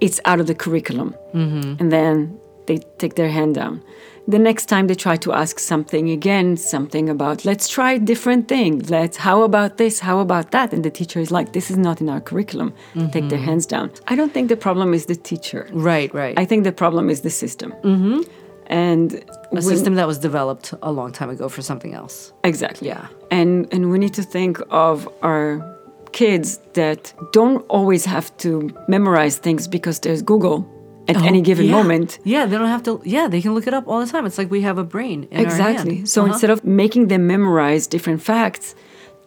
[0.00, 1.14] it's out of the curriculum.
[1.34, 1.80] Mm-hmm.
[1.80, 3.82] And then they take their hand down.
[4.28, 8.48] The next time they try to ask something again, something about let's try a different
[8.48, 8.80] thing.
[8.80, 10.00] Let's how about this?
[10.00, 10.72] How about that?
[10.72, 12.74] And the teacher is like, this is not in our curriculum.
[13.12, 13.92] Take their hands down.
[14.08, 15.68] I don't think the problem is the teacher.
[15.72, 16.36] Right, right.
[16.36, 17.72] I think the problem is the system.
[17.84, 18.22] Mm-hmm.
[18.66, 22.32] And a system that was developed a long time ago for something else.
[22.42, 22.88] exactly.
[22.88, 23.06] Yeah.
[23.30, 25.75] And and we need to think of our
[26.12, 30.64] kids that don't always have to memorize things because there's Google
[31.08, 31.76] at any given Oh, Yeah.
[31.82, 32.18] moment.
[32.24, 33.00] Yeah, they don't have to.
[33.04, 34.26] Yeah, they can look it up all the time.
[34.26, 35.28] It's like we have a brain.
[35.30, 36.04] In exactly.
[36.06, 36.32] So Uh-huh.
[36.32, 38.74] instead of making them memorize different facts,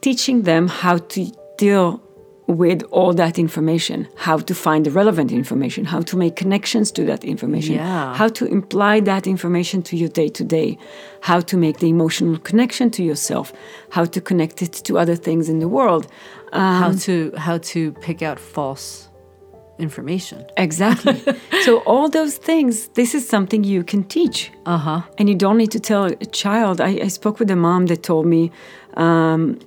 [0.02, 2.02] teaching them how to deal
[2.50, 7.06] with all that information, how to find the relevant information, how to make connections to
[7.06, 8.16] that information, Yeah.
[8.16, 10.76] how to imply that information to your day to day,
[11.22, 13.54] how to make the emotional connection to yourself,
[13.92, 16.08] how to connect it to other things in the world.
[16.52, 19.10] Um, how to how to pick out false
[19.78, 20.44] information.
[20.58, 21.22] Exactly.
[21.66, 24.52] so all those things, this is something you can teach.
[24.66, 25.02] Uh huh.
[25.20, 26.82] And you don't need to tell a child.
[26.82, 28.52] I, I spoke with a mom that told me
[28.98, 29.60] um,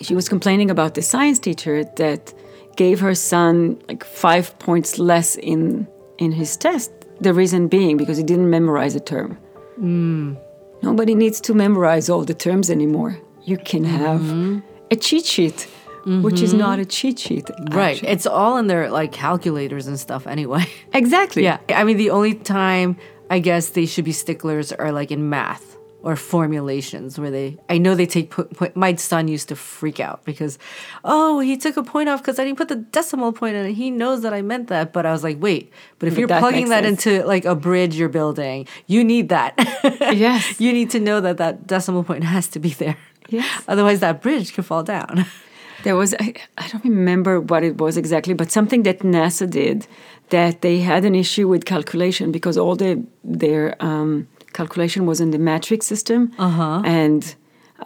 [0.00, 2.32] she was complaining about the science teacher that
[2.76, 5.86] gave her son like five points less in
[6.18, 6.92] in his test.
[7.20, 9.36] The reason being because he didn't memorize a term.
[9.76, 10.34] Hmm.
[10.82, 13.18] Nobody needs to memorize all the terms anymore.
[13.42, 14.60] You can have mm-hmm.
[14.92, 15.68] a cheat sheet,
[16.04, 16.88] which is not a mm-hmm.
[16.88, 17.50] cheat sheet.
[17.70, 17.96] Right.
[17.96, 18.08] actually.
[18.10, 20.66] It's all in their like calculators and stuff anyway.
[20.92, 21.42] Exactly.
[21.42, 21.58] yeah.
[21.68, 22.96] I mean, the only time
[23.28, 27.78] I guess they should be sticklers are like in math or formulations where they I
[27.78, 30.58] know they take po- po- my son used to freak out because
[31.04, 33.72] oh he took a point off because I didn't put the decimal point in it
[33.74, 36.28] he knows that I meant that but I was like wait but if But you're
[36.28, 37.06] that plugging that sense.
[37.06, 39.54] into like a bridge you're building you need that
[40.24, 40.60] Yes.
[40.60, 42.96] you need to know that that decimal point has to be there
[43.28, 43.64] Yes.
[43.66, 45.24] otherwise that bridge could fall down
[45.84, 49.86] There was, I, I don't remember what it was exactly, but something that NASA did
[50.30, 54.26] that they had an issue with calculation because all the, their um,
[54.58, 56.20] calculation was in the metric system.
[56.38, 56.82] Uh-huh.
[56.84, 57.22] And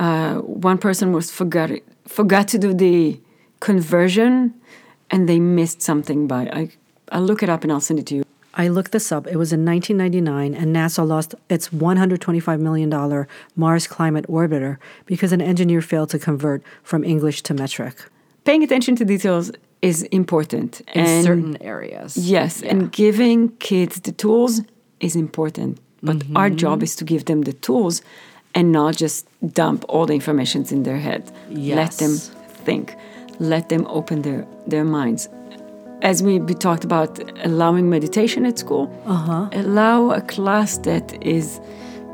[0.05, 0.37] uh,
[0.69, 1.69] one person was forgot,
[2.19, 3.21] forgot to do the
[3.61, 4.33] conversion
[5.11, 6.63] and they missed something by, I,
[7.15, 8.23] I'll look it up and I'll send it to you.
[8.55, 9.27] I looked this up.
[9.27, 12.91] It was in 1999, and NASA lost its $125 million
[13.57, 17.97] Mars Climate Orbiter because an engineer failed to convert from English to metric
[18.45, 20.81] Paying attention to details is important.
[20.95, 22.17] in and certain areas.
[22.17, 24.61] Yes, and giving kids the tools
[25.01, 25.79] is important.
[26.03, 28.03] But our job is to give them the tools
[28.55, 31.31] and not just dump all the information in their head.
[31.49, 31.77] Yes.
[31.77, 32.17] Let them
[32.67, 32.95] think.
[33.39, 35.29] Let them open their, their minds.
[36.03, 39.49] As we, talked about allowing meditation at school, Uh-huh.
[39.53, 41.61] allow a class that is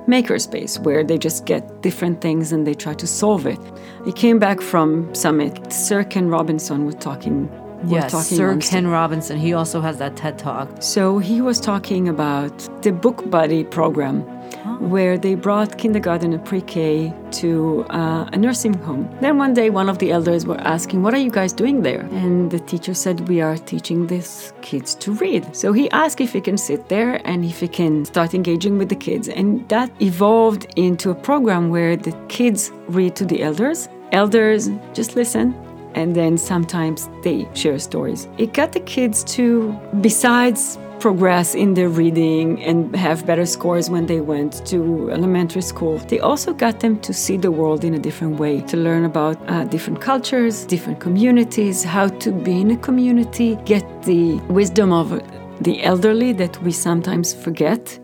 [0.07, 3.59] makerspace where they just get different things and they try to solve it.
[4.05, 5.72] He came back from summit.
[5.72, 7.48] Sir Ken Robinson was talking.
[7.86, 9.38] Yes, talking Sir Ken Robinson.
[9.38, 10.68] He also has that TED Talk.
[10.80, 14.22] so he was talking about the Book Buddy program,
[14.80, 19.08] where they brought kindergarten and pre-K to uh, a nursing home.
[19.20, 22.00] Then one day, one of the elders were asking, "What are you guys doing there?"
[22.12, 26.32] And the teacher said, "We are teaching these kids to read." So he asked if
[26.32, 29.90] he can sit there and if he can start engaging with the kids, and that
[30.00, 33.88] evolved into a program where the kids read to the elders.
[34.10, 35.54] Elders just listen
[35.98, 38.28] and then sometimes they share stories.
[38.38, 44.06] It got the kids to, besides progress in their reading and have better scores when
[44.06, 47.98] they went to elementary school, they also got them to see the world in a
[47.98, 52.76] different way, to learn about uh, different cultures, different communities, how to be in a
[52.76, 55.08] community, get the wisdom of
[55.61, 57.98] the elderly that we sometimes forget.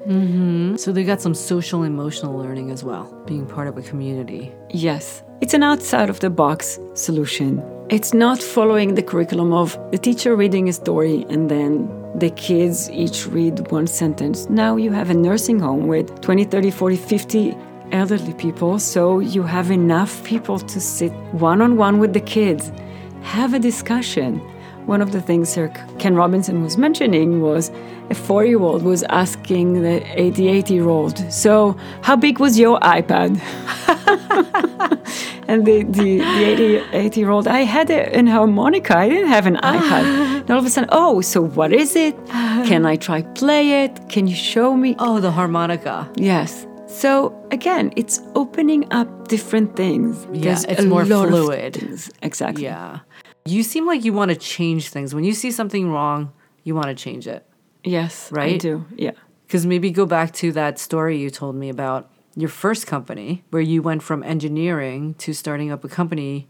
[0.76, 4.52] So they got some social emotional learning as well, being part of a community.
[4.70, 5.22] Yes.
[5.40, 7.62] It's an outside of the box solution.
[7.90, 11.87] It's not following the curriculum of the teacher reading a story and then
[12.18, 14.49] the kids each read one sentence.
[14.49, 17.57] Now you have a nursing home with 20, 30, 40, 50
[17.92, 22.73] elderly people, so you have enough people to sit one on one with the kids,
[23.20, 24.38] have a discussion.
[24.87, 25.68] One of the things Sir
[25.99, 27.70] Ken Robinson was mentioning was
[28.10, 32.78] a four year old was asking the 88 year old, So, how big was your
[32.80, 33.40] iPad?
[35.48, 39.46] and the, the, the 88 year old, I had a, an harmonica, I didn't have
[39.46, 40.40] an iPad.
[40.40, 42.14] and all of a sudden, oh, so what is it?
[42.28, 44.08] Can I try play it?
[44.08, 44.94] Can you show me?
[44.98, 46.10] Oh, the harmonica.
[46.16, 46.66] Yes.
[46.86, 50.26] So again, it's opening up different things.
[50.32, 52.10] Yeah, There's it's a more fluid.
[52.22, 52.64] Exactly.
[52.64, 53.00] Yeah.
[53.46, 55.14] You seem like you want to change things.
[55.14, 57.46] When you see something wrong, you want to change it.
[57.85, 58.55] Yes, right.
[58.55, 58.85] I do.
[58.97, 59.12] Yeah.
[59.47, 63.62] Because maybe go back to that story you told me about your first company, where
[63.62, 66.49] you went from engineering to starting up a company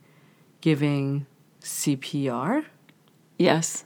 [0.62, 1.26] giving
[1.60, 2.64] CPR.
[3.38, 3.84] Yes.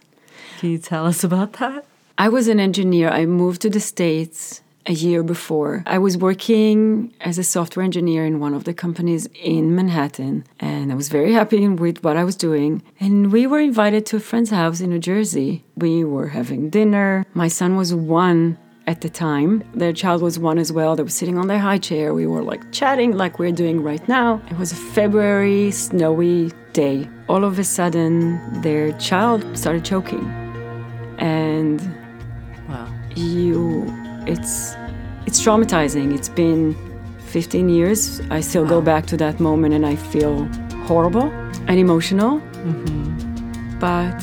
[0.58, 1.84] Can you tell us about that?
[2.16, 3.08] I was an engineer.
[3.08, 5.82] I moved to the States a year before.
[5.86, 10.90] I was working as a software engineer in one of the companies in Manhattan, and
[10.90, 12.82] I was very happy with what I was doing.
[12.98, 15.64] And we were invited to a friend's house in New Jersey.
[15.76, 17.24] We were having dinner.
[17.34, 19.62] My son was one at the time.
[19.74, 20.96] Their child was one as well.
[20.96, 22.14] They were sitting on their high chair.
[22.14, 24.40] We were like chatting like we're doing right now.
[24.50, 27.06] It was a February snowy day.
[27.28, 30.24] All of a sudden, their child started choking.
[31.18, 31.80] And
[32.68, 32.88] Wow.
[33.14, 33.84] you
[34.28, 34.76] it's
[35.26, 36.14] it's traumatizing.
[36.14, 36.74] It's been
[37.18, 38.20] 15 years.
[38.30, 40.46] I still go back to that moment and i feel
[40.86, 41.30] horrible
[41.68, 42.40] and emotional.
[42.40, 43.78] Mm-hmm.
[43.78, 44.20] But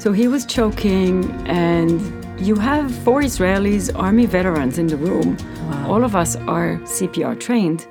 [0.00, 2.00] so he was choking, and
[2.40, 5.36] you have four Israelis, army veterans in the room.
[5.86, 7.86] All of us are CPR trained,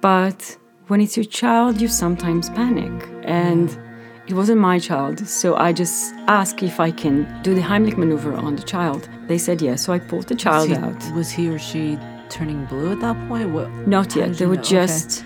[0.00, 0.56] but
[0.88, 2.92] when it's your child, you sometimes panic.
[3.24, 3.76] And
[4.26, 8.32] it wasn't my child, so I just asked if I can do the Heimlich maneuver
[8.34, 9.08] on the child.
[9.26, 11.14] They said yes, so I pulled the child Was he- out.
[11.14, 11.98] Was he or she
[12.30, 13.50] turning blue at that point?
[13.50, 13.68] What?
[13.86, 14.34] Not yet.
[14.38, 14.60] They were know?
[14.60, 14.70] Okay.
[14.86, 15.24] just.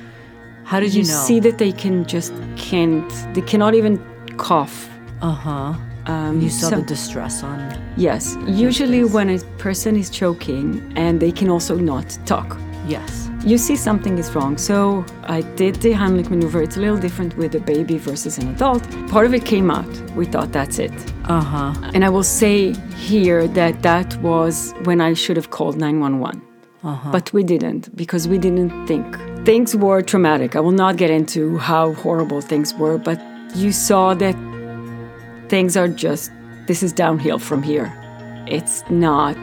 [0.64, 1.14] How did You, you, know?
[1.26, 3.08] see that they can just can't.
[3.34, 3.98] They cannot even
[4.36, 4.88] cough.
[5.22, 5.74] Uh huh.
[6.06, 7.58] Um, You saw so- the distress on.
[7.96, 8.36] Yes.
[8.46, 13.27] Usually, when a person is choking and they can also not talk, Yes.
[13.44, 14.58] You see something is wrong.
[14.58, 16.62] So I did the Heimlich maneuver.
[16.62, 18.82] It's a little different with a baby versus an adult.
[19.08, 19.88] Part of it came out.
[20.12, 20.92] We thought that's it.
[21.24, 21.90] Uh huh.
[21.94, 26.42] And I will say here that that was when I should have called 911.
[26.84, 27.10] Uh-huh.
[27.10, 29.18] But we didn't because we didn't think.
[29.44, 30.54] Things were traumatic.
[30.54, 33.20] I will not get into how horrible things were, but
[33.54, 34.36] you saw that
[35.48, 36.30] things are just,
[36.66, 37.92] this is downhill from here.
[38.46, 39.34] It's not,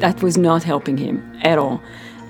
[0.00, 1.82] that was not helping him at all.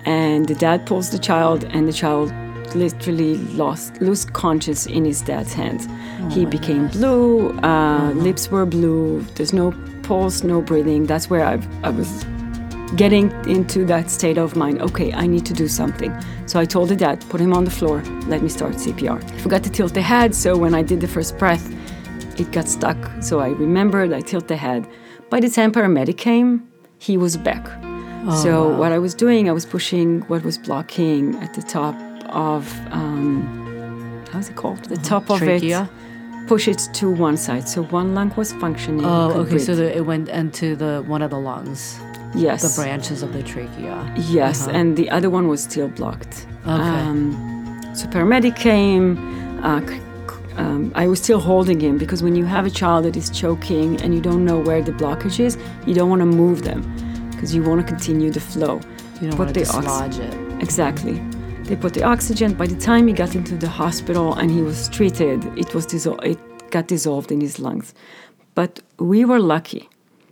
[0.05, 2.33] And the dad pulls the child, and the child
[2.75, 5.89] literally lost, lose conscious in his dad's hands.
[6.35, 11.07] he became blue, uh, lips were blue, there's no pulse, no breathing.
[11.07, 12.25] That's where I, I was
[12.97, 16.15] getting into that state of mind okay i need to do something.
[16.47, 19.39] So i told the dad put him on the floor let me start cpr i
[19.39, 21.75] forgot to tilt the head so when i did the first breath
[22.39, 22.99] it got stuck.
[23.21, 24.87] So i remembered i tilt the head.
[25.31, 27.65] By the time paramedic came he was back
[28.33, 31.95] so what i was doing i was pushing what was blocking at the top
[32.31, 35.83] of um, how's it called the top of Trachea?
[35.83, 39.59] it push it to one side so one lung was functioning Oh, okay.
[39.59, 41.99] So the, it went into the one of the lungs,
[42.35, 44.13] yes the branches of the trachea.
[44.17, 44.77] Yes, Uh-huh.
[44.79, 46.47] and the other one was still blocked.
[46.67, 46.73] Okay.
[46.73, 49.17] Um, so paramedic came.
[49.65, 49.81] Uh,
[50.57, 54.01] um, I was still holding him because when you have a child that is choking
[54.03, 55.57] and you don't know where the blockage is,
[55.87, 56.83] you don't want to move them
[57.45, 58.81] because you want to continue the flow.
[59.21, 60.63] You don't Put want to dislodge it.
[60.63, 61.21] Exactly.
[61.65, 62.55] They put the oxygen.
[62.55, 66.25] By the time he got into the hospital and he was treated, it was dissol-
[66.25, 66.39] it
[66.71, 67.93] got dissolved in his lungs.
[68.55, 69.91] But we were lucky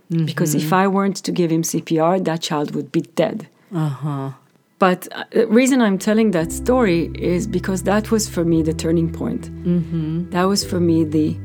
[0.09, 3.47] because if I weren't to give him CPR, that child would be dead.
[3.71, 4.31] Uh huh.
[4.79, 8.73] But uh, the reason I'm telling that story is because that was for me the
[8.73, 9.43] turning point.
[9.63, 10.31] Mm-hmm.
[10.31, 11.37] That was for me the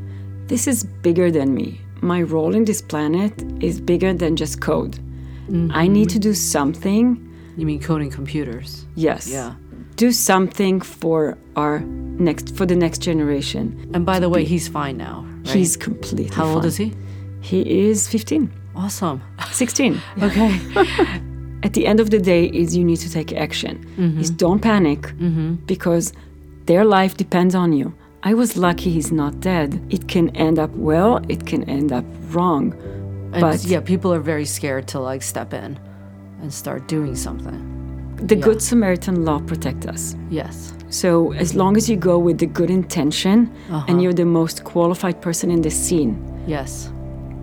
[0.47, 1.81] this is bigger than me.
[2.01, 4.99] My role in this planet is bigger than just code.
[5.71, 7.17] I need to do something.
[7.57, 8.85] You mean coding computers?
[8.95, 9.29] Yes.
[9.29, 9.55] Yeah.
[9.97, 13.91] Do something for our next for the next generation.
[13.95, 15.25] And by the way, he's fine now.
[15.45, 15.55] Right?
[15.57, 16.93] He's completely how old is he?
[17.41, 19.21] He is 15, Awesome.
[19.53, 20.01] 16.
[20.23, 20.61] Okay.
[21.65, 24.21] at the end of the day is you need to take action Mm-hmm.
[24.21, 25.13] is don't panic
[25.67, 26.13] because
[26.67, 30.71] their life depends on you i was lucky he's not dead it can end up
[30.77, 32.73] well it can end up wrong
[33.33, 35.79] And but yeah, people are very scared to like step in
[36.43, 37.59] and start doing something.
[38.27, 38.45] the yeah.
[38.47, 40.73] good samaritan law protects us Yes.
[40.91, 43.37] so as long as you go with the good intention
[43.71, 43.85] Uh-huh.
[43.89, 46.15] and you're the most qualified person in the scene
[46.47, 46.91] Yes.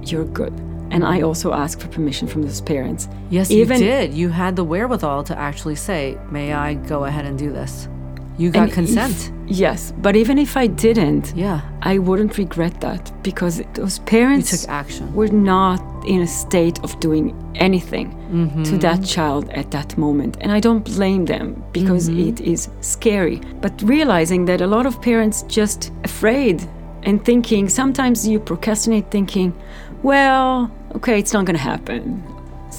[0.09, 0.53] you're good
[0.93, 4.13] and i also ask for permission from those parents Yes, Even- you did.
[4.21, 7.73] You had the wherewithal to actually say, "May I go ahead and do this?"
[8.37, 9.31] You got And if- consent.
[9.47, 11.59] yes but even if i didn't yeah.
[11.91, 15.13] i wouldn't regret that because those You parents took action.
[15.13, 18.63] were not in a state of doing anything Mm-hmm.
[18.63, 20.37] to that child at that moment.
[20.41, 22.29] And I don't blame them because Mm-hmm.
[22.29, 23.39] it is scary.
[23.61, 26.57] But realizing that a lot of parents just afraid
[27.07, 29.53] and thinking sometimes you procrastinate thinking,
[30.03, 32.23] well, okay, it's not going to happen.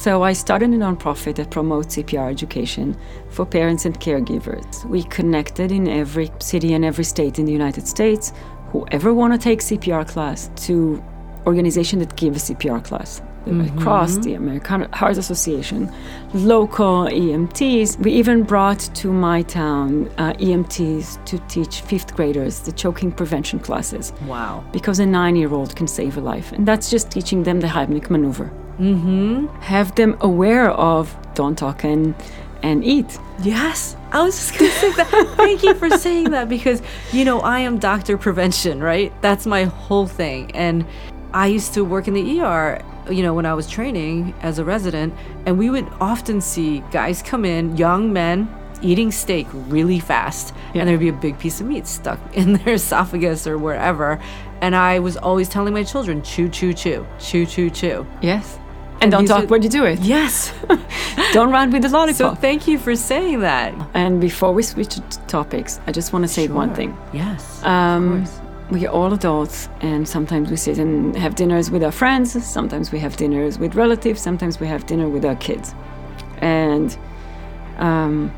[0.07, 2.97] So I started a nonprofit that promotes CPR education
[3.29, 4.85] for parents and caregivers.
[4.85, 8.33] We connected in every city and every state in the United States
[8.71, 11.03] whoever want to take CPR class to
[11.45, 13.21] organization that give a CPR class.
[13.47, 15.93] The Red Cross, the American Heart Association,
[16.35, 17.99] local EMTs.
[17.99, 23.59] We even brought to my town uh, EMTs to teach fifth graders the choking prevention
[23.59, 24.65] classes Wow.
[24.73, 26.53] because a nine year old can save a life.
[26.53, 28.53] And that's just teaching them the Heimlich maneuver.
[28.79, 29.47] Mm-hmm.
[29.61, 32.15] Have them aware of don't talk and,
[32.63, 33.19] and eat.
[33.43, 33.97] Yes.
[34.13, 35.35] I was just going to say that.
[35.37, 39.13] Thank you for saying that because, you know, I am doctor prevention, right?
[39.23, 40.51] That's my whole thing.
[40.57, 40.87] And
[41.35, 44.65] I used to work in the ER, you know, when I was training as a
[44.65, 48.49] resident, and we would often see guys come in, young men,
[48.83, 52.75] eating steak really fast, and there'd be a big piece of meat stuck in their
[52.75, 54.19] esophagus or wherever.
[54.63, 58.07] And I was always telling my children, chew, chew, chew, chew, chew, chew.
[58.23, 58.59] Yes.
[59.07, 59.99] And, don't talk when you do it.
[60.01, 60.53] Yes.
[61.33, 62.17] Don't run with the lollipop.
[62.17, 63.75] so thank you for saying that.
[63.95, 66.97] and before we switch to topics, I just want to say one thing.
[67.13, 67.63] Yes.
[67.65, 68.41] Um, of course.
[68.71, 72.99] we're all adults, and sometimes we sit and have dinners with our friends, sometimes we
[72.99, 75.75] have dinners with relatives, sometimes we have dinner with our kids.
[76.39, 76.97] And
[77.79, 78.33] um,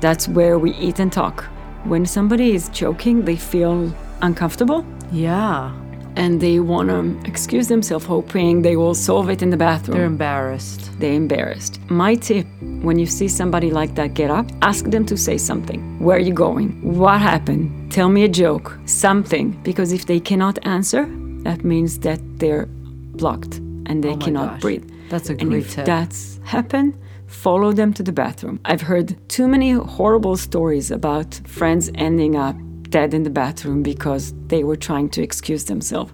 [0.00, 1.44] that's where we eat and talk.
[1.84, 3.92] When somebody is joking, they feel
[4.22, 5.72] uncomfortable Yeah.
[6.16, 9.96] And they want to excuse themselves, hoping they will solve it in the bathroom.
[9.96, 10.90] They're embarrassed.
[11.00, 11.80] They're embarrassed.
[11.90, 12.46] My tip
[12.82, 15.98] when you see somebody like that get up, ask them to say something.
[15.98, 16.68] Where are you going?
[16.98, 17.92] What happened?
[17.92, 19.50] Tell me a joke, something.
[19.62, 21.04] Because if they cannot answer,
[21.42, 23.56] that means that they're blocked
[23.86, 24.60] and they Oh cannot gosh.
[24.62, 24.90] breathe.
[25.10, 25.86] That's a and great if tip.
[25.86, 26.96] that's happened,
[27.26, 28.60] follow them to the bathroom.
[28.64, 32.56] I've heard too many horrible stories about friends ending up
[32.90, 36.12] dead in the bathroom because they were trying to excuse themselves.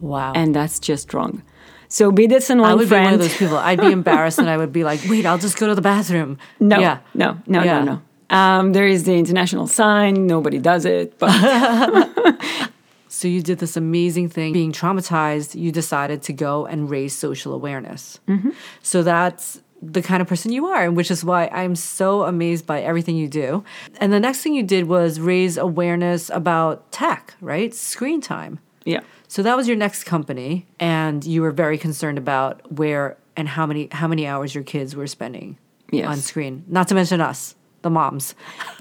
[0.00, 0.32] Wow.
[0.34, 1.42] And that's just wrong.
[1.88, 3.02] So be this and I one would friend.
[3.02, 3.56] be one of those people.
[3.56, 6.38] I'd be embarrassed and I would be like, wait, I'll just go to the bathroom.
[6.58, 6.98] No, Yeah.
[7.14, 7.84] no, no, Yeah.
[7.84, 8.00] no,
[8.30, 8.36] no.
[8.36, 10.26] Um, there is the international sign.
[10.26, 11.30] Nobody does it, but
[13.08, 14.52] So you did this amazing thing.
[14.52, 18.18] Being traumatized, you decided to go and raise social awareness.
[18.26, 18.50] Mm-hmm.
[18.82, 19.60] So that's
[19.92, 23.16] the kind of person you are, and which is why I'm so amazed by everything
[23.16, 23.64] you do.
[24.00, 27.74] And the next thing you did was raise awareness about tech, right?
[27.74, 28.58] Screen time.
[28.84, 33.48] yeah, So that was your next company, and you were very concerned about where and
[33.48, 35.58] how many how many hours your kids were spending
[35.90, 36.06] Yes.
[36.08, 36.64] on screen.
[36.68, 37.54] Not to mention us,
[37.84, 38.34] the moms.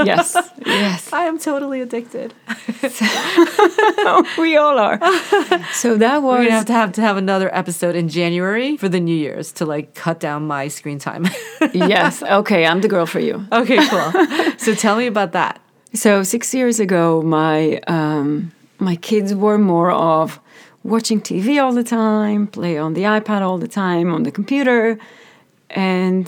[0.03, 0.35] yes,
[0.65, 1.13] yes.
[1.13, 2.33] I am totally addicted.
[4.39, 4.99] we all are.
[5.73, 8.89] So that We're was gonna have to have to have another episode in January for
[8.89, 11.27] the New Year's to like cut down my screen time.
[11.73, 12.23] yes.
[12.23, 13.45] Okay, I'm the girl for you.
[13.51, 14.11] okay, cool.
[14.57, 15.61] so tell me about that.
[15.93, 20.39] So six years ago, my um, my kids were more of
[20.83, 24.97] watching TV all the time, play on the iPad all the time, on the computer,
[25.69, 26.25] and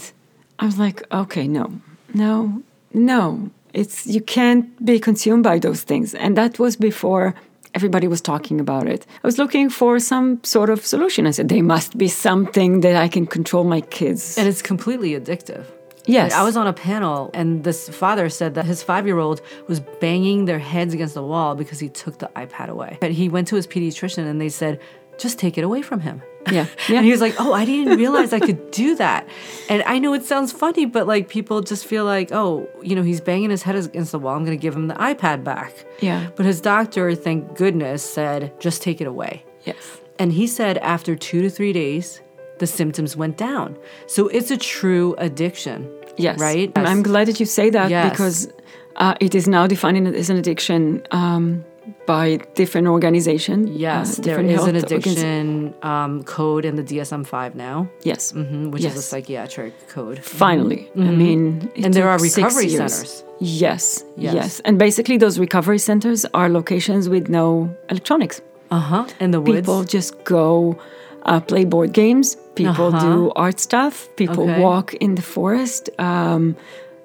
[0.60, 1.72] I was like, okay, no,
[2.16, 2.64] no,
[2.94, 3.52] no.
[3.74, 7.36] It's you can't be consumed by those things, and that was before
[7.76, 9.06] everybody was talking about it.
[9.24, 11.28] I was looking for some sort of solution.
[11.28, 14.38] I said there must be something that I can control my kids.
[14.38, 15.66] And it's completely addictive.
[16.06, 19.42] yes, I was on a panel and this father said that his five year old
[19.68, 22.98] was banging their heads against the wall because he took the iPad away.
[23.02, 24.80] But he went to his pediatrician and they said,
[25.18, 26.22] just take it away from him.
[26.52, 26.98] Yeah, yeah.
[26.98, 29.28] And he was like, oh, I didn't realize I could do that.
[29.70, 33.02] And I know it sounds funny, but like people just feel like, oh, you know,
[33.04, 34.36] he's banging his head against the wall.
[34.36, 35.74] I'm going to give him the iPad back.
[36.02, 36.30] Yeah.
[36.36, 39.44] But his doctor, thank goodness, said, just take it away.
[39.64, 40.00] yes.
[40.18, 42.22] And he said after two to three days,
[42.60, 43.78] the symptoms went down.
[44.08, 45.90] So it's a true addiction.
[46.16, 46.40] Yes.
[46.40, 46.72] Right?
[46.76, 48.10] And I'm glad that you say that Yes.
[48.12, 48.48] because
[48.96, 51.66] uh, it is now defined as an addiction um,
[52.06, 53.70] by different organizations.
[53.70, 58.32] Yes, uh, different is an addiction um, code in the DSM 5 now, yes.
[58.34, 60.20] mhm, which is a psychiatric code.
[60.24, 60.90] Finally.
[60.98, 63.24] I mean, And there are recovery centers.
[63.40, 64.34] Yes, Yes.
[64.36, 64.62] yes.
[64.66, 68.42] And basically, those recovery centers are locations with no electronics.
[68.72, 69.06] Uh huh.
[69.20, 69.60] In the woods.
[69.60, 70.78] People just go
[71.24, 72.38] uh, play board games.
[72.56, 73.06] People Uh-huh.
[73.16, 74.08] do art stuff.
[74.16, 74.62] People Okay.
[74.62, 75.90] walk in the forest.
[76.00, 76.56] Um,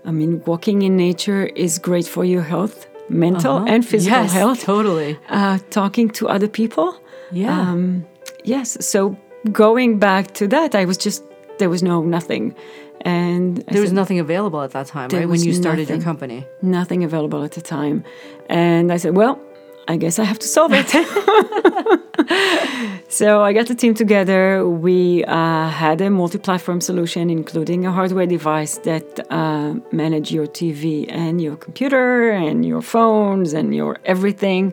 [0.04, 3.66] I mean, walking in nature is great for your health, mental Uh-huh.
[3.74, 4.60] and physical yes, health.
[4.64, 5.18] Totally.
[5.28, 6.88] uh, talking to other people.
[7.32, 7.60] Yeah.
[7.70, 8.04] Um,
[8.44, 8.76] yes.
[8.92, 9.16] So
[9.52, 11.22] going back to that, I was just
[11.58, 12.54] there was no nothing,
[13.04, 15.28] and there was nothing available at that time, right?
[15.28, 16.44] When you started your company.
[16.62, 18.02] nothing available at the time,
[18.48, 19.38] and I said, well.
[19.88, 20.88] I guess I have to solve it.
[23.08, 24.68] so I got the team together.
[24.68, 31.06] We uh, had a multi-platform solution, including a hardware device that uh, manage your TV
[31.10, 34.72] and your computer and your phones and your everything,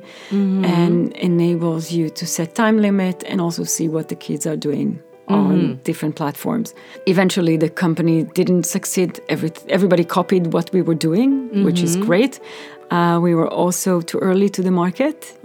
[0.66, 5.01] and enables you to set time limit and also see what the kids are doing
[5.30, 6.74] on different platforms.
[7.05, 9.20] Eventually, the company didn't succeed.
[9.28, 12.39] Every, everybody copied what we were doing, which is great.
[12.92, 15.38] Uh, we were also too early to the market.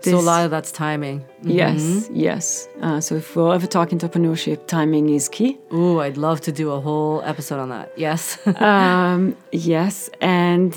[0.00, 1.24] so a lot of that's timing.
[1.42, 2.68] Yes, yes.
[2.82, 5.58] Uh, so if we'll ever talk entrepreneurship, timing is key.
[5.72, 7.92] Ooh, I'd love to do a whole episode on that.
[7.96, 8.38] Yes.
[8.60, 10.72] um, yes, and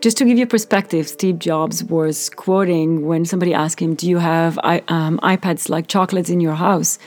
[0.00, 4.18] just to give you perspective, Steve Jobs was quoting when somebody asked him, "Do you
[4.18, 6.98] have i- um, iPads like chocolates in your house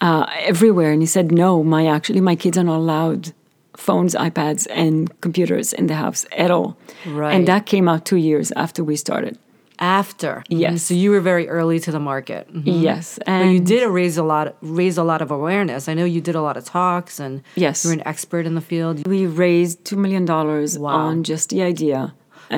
[0.00, 3.32] uh, everywhere?" And he said, "No, my actually my kids are not allowed
[3.80, 6.76] phones, iPads, and computers in the house at all."
[7.06, 7.34] Right.
[7.34, 9.38] And that came out two years after we started.
[9.82, 10.42] After.
[10.50, 10.72] Yes.
[10.74, 10.78] Mhm.
[10.86, 12.42] So you were very early to the market.
[12.52, 12.82] Mhm.
[12.82, 15.88] Yes, But you did raise a lot raise a lot of awareness.
[15.88, 17.82] I know you did a lot of talks and Yes.
[17.84, 19.06] you're an expert in the field.
[19.06, 20.96] we raised two million dollars Wow.
[21.08, 22.12] on just the idea.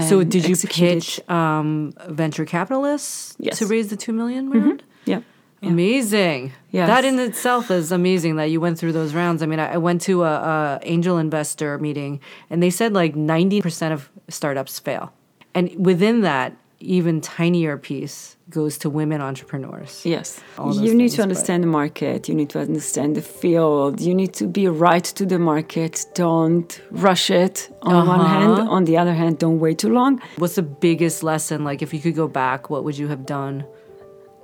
[0.09, 3.59] So did you executed- pitch um, venture capitalists Yes.
[3.59, 4.83] to raise the two million round?
[5.05, 5.21] Yeah.
[5.63, 6.53] Amazing.
[6.71, 6.89] Yes.
[6.89, 9.43] That in itself is amazing that you went through those rounds.
[9.43, 13.15] I mean, I, I went to a, a angel investor meeting and they said like
[13.15, 15.13] 90% of startups fail.
[15.55, 20.05] And within that, even tinier piece goes to women entrepreneurs.
[20.05, 20.41] Yes.
[20.59, 22.29] You need things, to but- understand the market.
[22.29, 24.01] You need to understand the field.
[24.01, 26.05] You need to be right to the market.
[26.15, 28.53] Don't rush it on one hand.
[28.53, 28.71] Uh-huh.
[28.71, 30.21] On the other hand, don't wait too long.
[30.37, 31.63] What's the biggest lesson?
[31.63, 33.65] Like, if you could go back, what would you have done?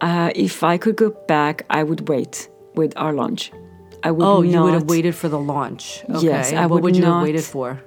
[0.01, 3.53] Uh, if I could go back, I would wait with our launch.
[4.05, 6.05] I would Oh, not, you would have waited for the launch.
[6.09, 6.27] Okay.
[6.27, 7.81] Yes, I what would would you have waited for?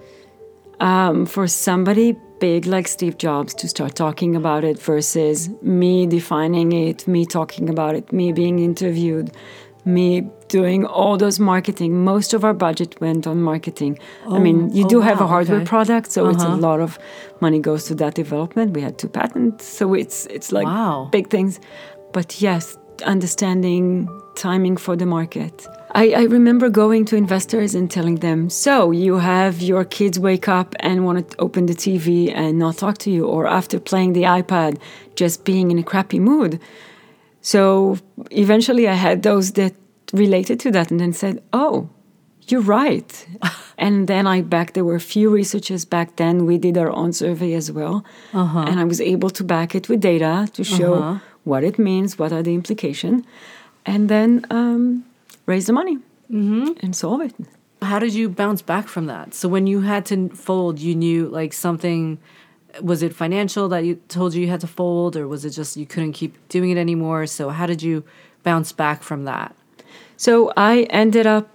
[0.79, 6.71] um, for somebody big like Steve Jobs to start talking about it versus me defining
[6.71, 9.29] it, me talking about it, me being interviewed,
[9.85, 12.03] me doing all those marketing.
[12.03, 13.99] Most of our budget went on marketing.
[14.27, 15.67] I mean, you oh, do have a hardware okay.
[15.67, 16.57] product, so it's a Uh-huh.
[16.57, 16.97] lot of
[17.41, 18.73] money goes to that development.
[18.75, 21.09] We had two patents, so it's it's like Wow.
[21.11, 21.59] big things.
[22.13, 25.67] But yes, understanding timing for the market.
[25.93, 30.47] I, I remember going to investors and telling them, so you have your kids wake
[30.47, 34.13] up and want to open the TV and not talk to you, or after playing
[34.13, 34.79] the iPad,
[35.15, 36.59] just being in a crappy mood.
[37.41, 37.97] So
[38.29, 39.73] eventually I had those that
[40.13, 41.89] related to that and then said, oh,
[42.47, 43.27] you're right.
[43.77, 46.45] and then I back, there were a few researchers back then.
[46.45, 48.05] We did our own survey as well.
[48.33, 48.59] Uh-huh.
[48.59, 51.19] And I was able to back it with data to show uh-huh.
[51.43, 53.25] What it means, what are the implications,
[53.85, 55.05] and then um,
[55.45, 55.97] raise the money
[56.81, 57.33] and solve it.
[57.81, 59.33] How did you bounce back from that?
[59.33, 62.19] So when you had to fold, you knew like something.
[62.81, 65.75] Was it financial that you told you you had to fold, or was it just
[65.75, 67.25] you couldn't keep doing it anymore?
[67.27, 68.03] So how did you
[68.43, 69.55] bounce back from that?
[70.15, 71.49] So I ended up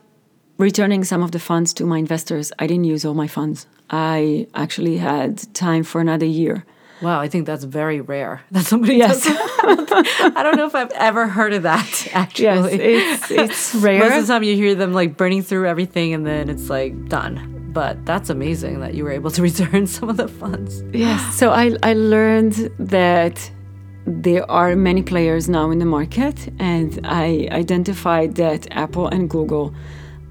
[0.59, 2.53] returning some of the funds to my investors.
[2.59, 3.67] I didn't use all my funds.
[3.89, 6.65] I actually had time for another year.
[7.03, 9.25] Wow, I think that's very rare that somebody Yes.
[9.25, 9.37] does.
[10.37, 12.09] I don't know if I've ever heard of that.
[12.13, 16.15] Actually, Yes, it's it's Most of the time, you hear them like burning through everything,
[16.15, 17.71] and then it's like done.
[17.73, 20.83] But that's amazing that you were able to return some of the funds.
[20.93, 21.35] Yes.
[21.37, 23.51] So I, I learned that
[24.07, 29.75] there are many players now in the market, and I identified that Apple and Google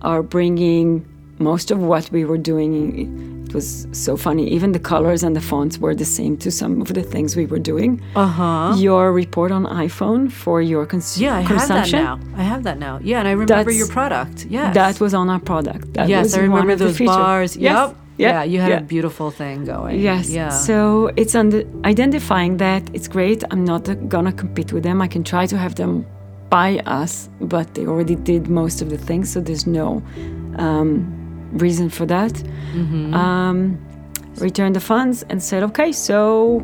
[0.02, 1.06] are bringing
[1.38, 3.35] most of what we were doing.
[3.56, 4.46] Was so funny.
[4.58, 7.46] Even the colors and the fonts were the same to some of the things we
[7.54, 7.92] were doing.
[8.16, 8.74] Uh huh.
[8.88, 12.16] Your report on iPhone for your cons- Yeah, I have that now.
[12.42, 12.96] I have that now.
[13.10, 14.38] Yeah, and I remember That's- your product.
[14.58, 14.70] Yes.
[14.82, 15.86] That was on our product.
[15.96, 17.52] That yes, I remember those bars.
[17.56, 17.74] Yes.
[17.76, 17.96] Yep.
[18.18, 18.28] Yeah.
[18.34, 18.86] Yeah, you had yeah.
[18.86, 20.00] a beautiful thing going.
[20.10, 20.30] Yes.
[20.30, 20.50] Yeah.
[20.50, 20.78] So
[21.22, 21.60] it's under
[21.94, 23.40] identifying that it's great.
[23.52, 23.84] I'm not
[24.14, 24.98] gonna compete with them.
[25.02, 26.06] I can try to have them
[26.50, 29.88] buy us, but they already did most of the things, so there's no
[30.66, 31.25] um,
[31.56, 32.34] reason for that.
[32.34, 33.14] Mm-hmm.
[33.14, 33.86] Um,
[34.38, 36.62] returned the funds and said, okay, so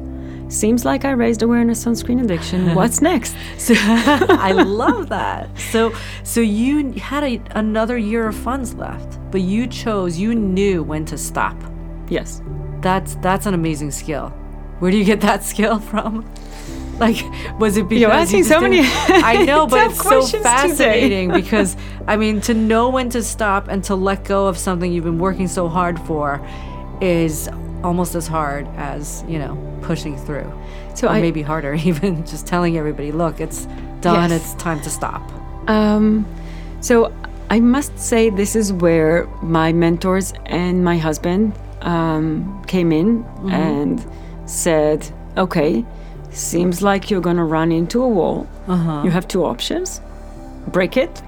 [0.50, 2.76] seems like I raised awareness on screen addiction.
[2.76, 3.36] What's next?
[3.58, 5.58] So I love that.
[5.58, 10.18] So so you had a, another year of funds left, but you chose.
[10.18, 11.56] You knew when to stop.
[12.10, 12.42] Yes.
[12.82, 14.30] That's that's an amazing skill.
[14.80, 16.26] Where do you get that skill from?
[17.00, 17.24] Like,
[17.60, 21.32] was it because You're you asking just so many I know, but it's so fascinating
[21.42, 21.76] because
[22.08, 25.20] I mean, to know when to stop and to let go of something you've been
[25.20, 26.40] working so hard for
[27.02, 27.50] is
[27.84, 30.52] almost as hard as you know pushing through.
[30.96, 33.66] So or I- maybe harder, even just telling everybody, look, it's
[34.02, 34.30] done.
[34.30, 34.42] Yes.
[34.54, 35.22] It's time to stop.
[35.70, 36.26] Um,
[36.82, 37.14] so
[37.50, 44.06] I must say this is where my mentors and my husband um, came in and
[44.46, 45.86] said, "Okay,
[46.32, 48.48] seems like you're gonna run into a wall.
[48.68, 49.02] Uh-huh.
[49.04, 50.02] You have two options:
[50.68, 51.22] break it,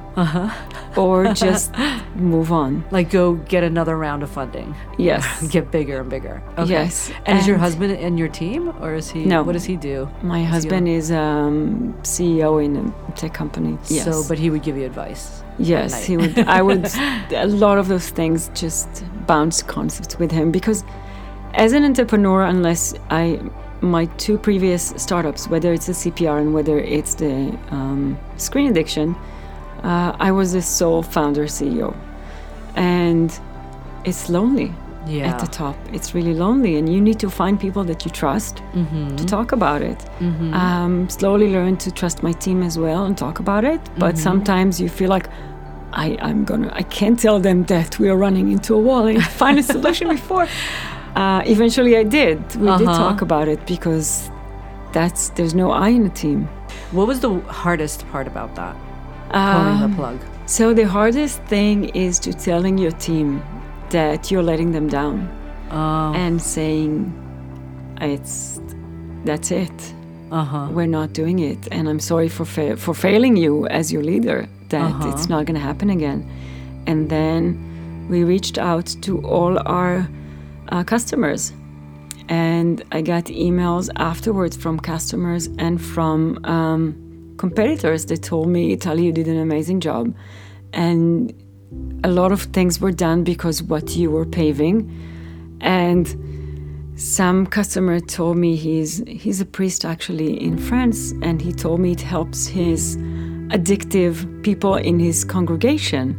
[0.96, 1.72] or just
[2.16, 4.76] move on." Like, go get another round of funding.
[4.98, 5.24] Yes.
[5.52, 6.42] Get bigger and bigger.
[6.58, 6.70] Okay.
[6.70, 9.26] Yes, And, is your husband in your team, or is he?
[9.26, 9.44] No.
[9.44, 10.10] What does he do?
[10.22, 13.78] My husband is um, CEO in a tech company.
[13.90, 14.06] Yes.
[14.06, 15.44] So, but he would give you advice.
[15.60, 16.38] Yes, he would.
[16.40, 16.90] I would.
[17.34, 20.84] A lot of those things just bounce concepts with him because,
[21.54, 23.40] as an entrepreneur, unless I,
[23.84, 29.16] my two previous startups, whether it's the CPR and whether it's the um, screen addiction,
[29.84, 31.94] uh, I was the sole founder CEO,
[32.76, 33.38] and
[34.06, 34.72] it's lonely
[35.06, 35.28] Yeah.
[35.34, 35.76] at the top.
[35.92, 39.16] It's really lonely, and you need to find people that you trust Mm-hmm.
[39.18, 40.00] to talk about it.
[40.54, 43.82] Um, slowly learn to trust my team as well and talk about it.
[43.98, 44.24] But Mm-hmm.
[44.24, 45.28] sometimes you feel like
[45.92, 49.22] I, I'm gonna, I can't tell them that we are running into a wall and
[49.24, 50.48] find a solution before.
[51.16, 52.38] Uh, eventually, I did.
[52.56, 52.98] We did Uh-huh.
[52.98, 54.30] talk about it because
[54.92, 56.48] that's there's no I in the team.
[56.92, 58.76] What was the hardest part about that?
[59.32, 60.18] Pulling Um, the plug.
[60.46, 63.42] so the hardest thing is to telling your team
[63.90, 65.28] that you're letting them down
[65.72, 66.14] Oh.
[66.24, 67.12] and saying
[68.02, 68.60] it's
[69.26, 69.94] that's it.
[70.32, 70.68] Uh huh.
[70.72, 74.48] we're not doing it and i'm sorry for fa- for failing you as your leader
[74.70, 75.10] that Uh-huh.
[75.10, 76.26] it's not going to happen again
[76.88, 77.42] and then
[78.10, 80.08] we reached out to all our
[80.74, 81.54] uh, customers
[82.30, 89.06] And I got emails afterwards from customers and from um, competitors that told me, Italy,
[89.06, 90.16] you did an amazing job.
[90.72, 91.34] And
[92.04, 94.90] a lot of things were done because what you were paving.
[95.62, 96.08] And
[96.96, 101.92] some customer told me he's he's a priest actually in France, and he told me
[101.92, 102.98] it helps his
[103.50, 106.16] addictive people in his congregation,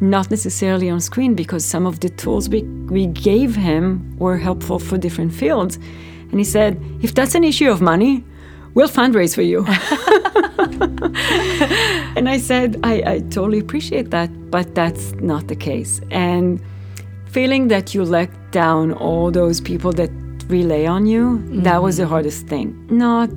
[0.00, 4.78] not necessarily on screen, because some of the tools we, we gave him were helpful
[4.78, 5.78] for different fields.
[6.30, 8.24] And he said, if that's an issue of money,
[8.74, 9.64] we'll fundraise for you.
[12.16, 16.00] and I said, I, I totally appreciate that, but that's not the case.
[16.10, 16.60] And
[17.30, 20.10] feeling that you let down all those people that
[20.48, 21.62] rely on you, mm-hmm.
[21.62, 22.12] that was the mm-hmm.
[22.12, 22.86] hardest thing.
[22.90, 23.30] Not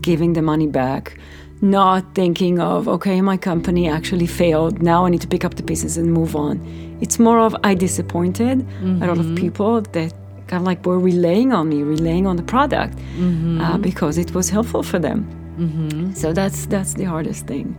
[0.00, 1.18] giving the money back,
[1.60, 4.82] not thinking of, okay, my company actually failed.
[4.82, 6.58] Now I need to pick up the pieces and move on.
[7.00, 9.02] It's more of, I disappointed mm-hmm.
[9.02, 9.36] a lot of mm-hmm.
[9.36, 10.12] people that
[10.46, 13.60] kind of like were relying on me, relying on the product mm-hmm.
[13.60, 15.26] uh, because it was helpful for them.
[15.58, 16.12] Mm-hmm.
[16.14, 17.76] So that's that's the hardest thing.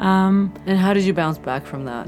[0.00, 2.06] Um, and how did you bounce back from that?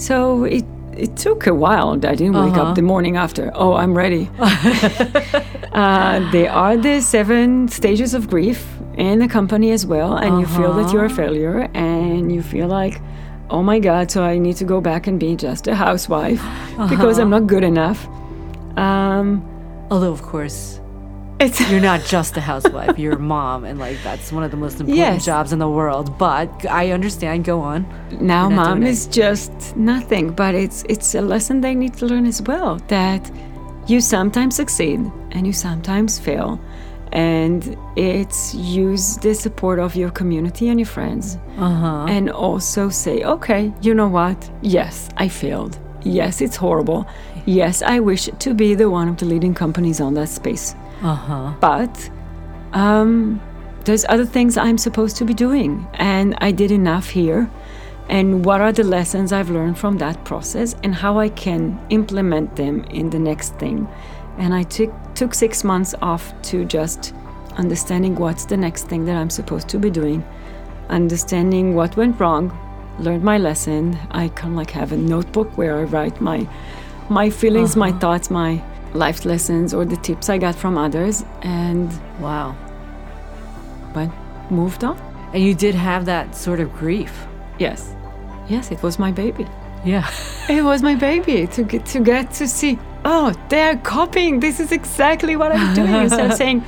[0.00, 0.64] So it
[0.98, 1.92] it took a while.
[1.92, 2.70] I didn't wake uh-huh.
[2.70, 3.50] up the morning after.
[3.54, 4.28] Oh, I'm ready.
[4.38, 10.40] uh, they are the seven stages of grief in the company as well, and uh-huh.
[10.40, 11.16] you feel that you're a uh-huh.
[11.16, 13.00] failure, and you feel like,
[13.48, 16.88] oh my God, so I need to go back and be just a housewife uh-huh.
[16.90, 18.06] because I'm not good enough.
[18.76, 19.44] Um,
[19.90, 20.80] Although, of course,
[21.40, 24.56] it's you're not just a housewife you're a mom and like that's one of the
[24.56, 25.24] most important yes.
[25.24, 27.86] jobs in the world but i understand go on.
[28.20, 32.42] Now mom is just nothing but it's it's a lesson they need to learn as
[32.42, 33.30] well that
[33.86, 36.60] you sometimes succeed and you sometimes fail
[37.12, 42.06] and it's use the support of your community and your friends uh-huh.
[42.08, 44.50] and also say okay you know what?
[44.62, 45.78] Yes i failed.
[46.02, 47.06] Yes it's horrible.
[47.46, 51.54] Yes i wish to be the one of the leading companies on that space uh-huh.
[51.60, 52.10] But
[52.72, 53.40] um,
[53.84, 57.50] there's other things I'm supposed to be doing, and I did enough here.
[58.08, 62.56] And what are the lessons I've learned from that process, and how I can implement
[62.56, 63.86] them in the next thing.
[64.38, 67.12] And I took took six months off to just
[67.56, 70.24] understanding what's the next thing that I'm supposed to be doing,
[70.88, 72.56] understanding what went wrong,
[72.98, 73.98] learned my lesson.
[74.10, 76.48] I kind of like have a notebook where I write my
[77.10, 77.80] my feelings, uh-huh.
[77.80, 78.62] my thoughts, my
[78.94, 82.56] life lessons or the tips I got from others and wow.
[83.92, 84.10] but
[84.50, 84.98] moved on.
[85.32, 87.26] And you did have that sort of grief.
[87.58, 87.94] Yes.
[88.48, 89.46] Yes it was my baby.
[89.84, 90.08] Yeah.
[90.48, 94.40] It was my baby to get to get to see oh they're copying.
[94.40, 96.64] This is exactly what i'm doing instead of saying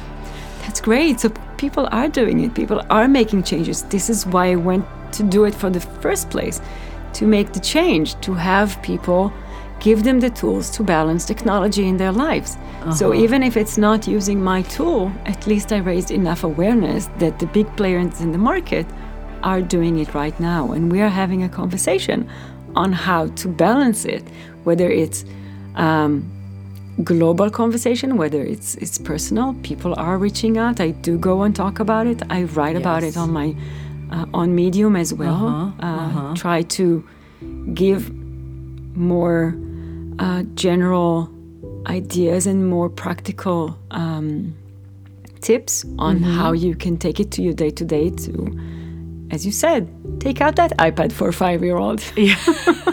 [0.60, 1.20] that's great.
[1.20, 2.54] So people are doing it.
[2.54, 3.82] People are making changes.
[3.84, 6.60] This is why i went to do it for the first place
[7.14, 9.32] to make the change to have people
[9.80, 12.56] give them the tools to balance technology in their lives.
[12.56, 12.92] Uh-huh.
[12.92, 17.38] So even if it's not using my tool, at least I raised enough awareness that
[17.38, 18.86] the big players in the market
[19.42, 20.72] are doing it right now.
[20.72, 22.28] And we are having a conversation
[22.76, 24.22] on how to balance it,
[24.64, 25.24] whether it's
[25.76, 26.30] um,
[27.02, 29.54] global conversation, whether it's it's personal.
[29.62, 30.80] People are reaching out.
[30.80, 32.22] I do go and talk about it.
[32.30, 32.82] I write yes.
[32.82, 33.54] about it on my
[34.12, 35.46] uh, on Medium as well.
[35.46, 35.86] Uh-huh.
[35.86, 36.34] Uh, uh-huh.
[36.36, 37.04] Try to
[37.74, 38.12] give
[38.96, 39.54] more
[40.20, 41.28] uh, general
[41.86, 44.54] ideas and more practical um,
[45.40, 46.30] tips on mm-hmm.
[46.30, 49.88] how you can take it to your day to day to, as you said,
[50.20, 52.00] take out that iPad for a five year old.
[52.16, 52.36] Yeah.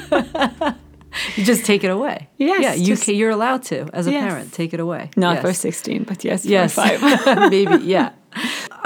[1.35, 2.29] you just take it away.
[2.37, 2.61] Yes.
[2.61, 4.29] Yeah, you can, you're allowed to as a yes.
[4.29, 5.09] parent take it away.
[5.17, 5.41] Not yes.
[5.41, 6.73] for 16, but yes, yes.
[6.73, 7.49] for five.
[7.51, 8.13] Maybe, yeah.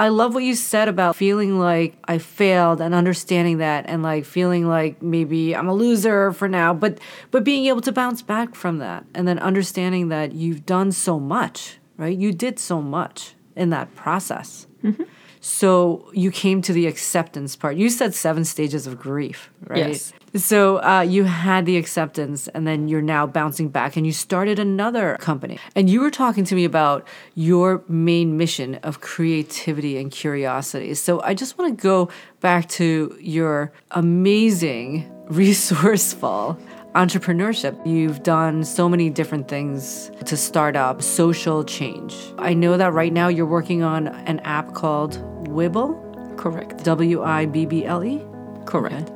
[0.02, 4.24] I love what you said about feeling like I failed and understanding that and like
[4.24, 6.98] feeling like maybe I'm a loser for now, but
[7.30, 11.20] but being able to bounce back from that and then understanding that you've done so
[11.20, 12.18] much, right?
[12.18, 14.66] You did so much in that process.
[14.82, 15.04] Mm-hmm.
[15.44, 17.76] So you came to the acceptance part.
[17.76, 19.88] You said seven stages of grief, right?
[19.88, 20.12] Yes.
[20.36, 24.60] So uh, you had the acceptance, and then you're now bouncing back, and you started
[24.60, 25.58] another company.
[25.74, 30.94] And you were talking to me about your main mission of creativity and curiosity.
[30.94, 32.08] So I just want to go
[32.40, 36.56] back to your amazing, resourceful
[36.94, 37.74] entrepreneurship.
[37.86, 42.14] You've done so many different things to start up social change.
[42.38, 45.96] I know that right now you're working on an app called Wibble.
[46.36, 46.84] Correct.
[46.84, 48.22] W I B B L E?
[48.66, 48.94] Correct.
[48.94, 49.12] Okay.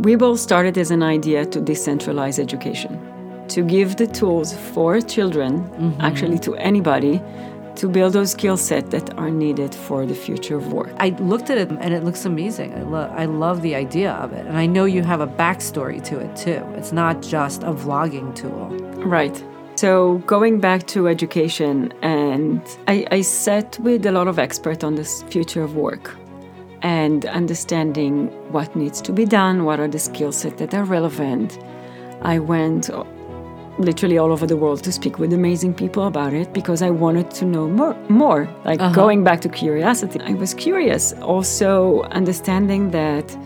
[0.00, 3.00] Wibble started as an idea to decentralize education,
[3.48, 6.00] to give the tools for children, mm-hmm.
[6.00, 7.20] actually to anybody,
[7.78, 10.92] to build those skill sets that are needed for the future of work.
[10.98, 12.74] I looked at it and it looks amazing.
[12.74, 14.46] I, lo- I love the idea of it.
[14.46, 16.62] And I know you have a backstory to it too.
[16.76, 18.68] It's not just a vlogging tool.
[19.04, 19.44] Right.
[19.76, 24.96] So, going back to education, and I, I sat with a lot of experts on
[24.96, 26.16] this future of work
[26.82, 31.58] and understanding what needs to be done, what are the skill sets that are relevant.
[32.22, 32.90] I went
[33.78, 37.30] literally all over the world to speak with amazing people about it because I wanted
[37.32, 37.94] to know more.
[38.08, 38.94] More like Uh-huh.
[38.94, 40.20] going back to curiosity.
[40.20, 43.36] I was curious, also understanding that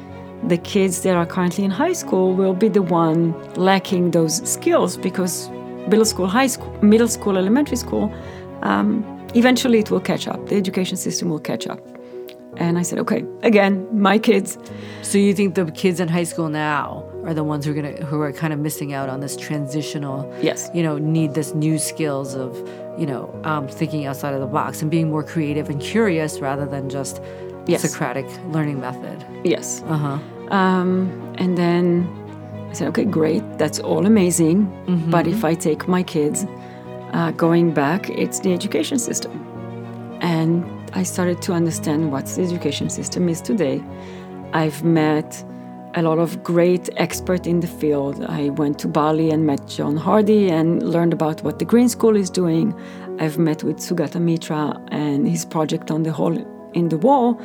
[0.48, 4.96] the kids that are currently in high school will be the one lacking those skills
[4.96, 5.48] because
[5.88, 8.12] middle school, high school, middle school, elementary school,
[8.62, 9.04] um,
[9.34, 10.48] eventually it will catch up.
[10.48, 11.80] The education system will catch up.
[12.56, 14.58] And I said, okay, again, my kids.
[15.02, 17.96] So you think the kids in high school now are the ones who are gonna
[18.04, 20.70] who are kind of missing out on this transitional Yes.
[20.74, 22.56] you know, need this new skills of,
[22.98, 26.66] you know, um, thinking outside of the box and being more creative and curious rather
[26.66, 27.20] than just
[27.66, 27.82] Yes.
[27.82, 29.24] Socratic learning method.
[29.44, 29.84] Yes.
[29.86, 30.18] Uh-huh.
[30.52, 32.08] Um, and then
[32.70, 34.66] I said, okay, great, that's all amazing.
[35.10, 36.44] But if I take my kids
[37.12, 39.32] uh, going back, it's the education system.
[40.20, 43.80] And I started to understand what the education system is today.
[44.52, 45.44] I've met
[45.94, 48.24] a lot of great experts in the field.
[48.24, 52.16] I went to Bali and met John Hardy and learned about what the Green School
[52.16, 52.74] is doing.
[53.18, 56.36] I've met with Sugata Mitra and his project on the hole
[56.72, 57.40] in the wall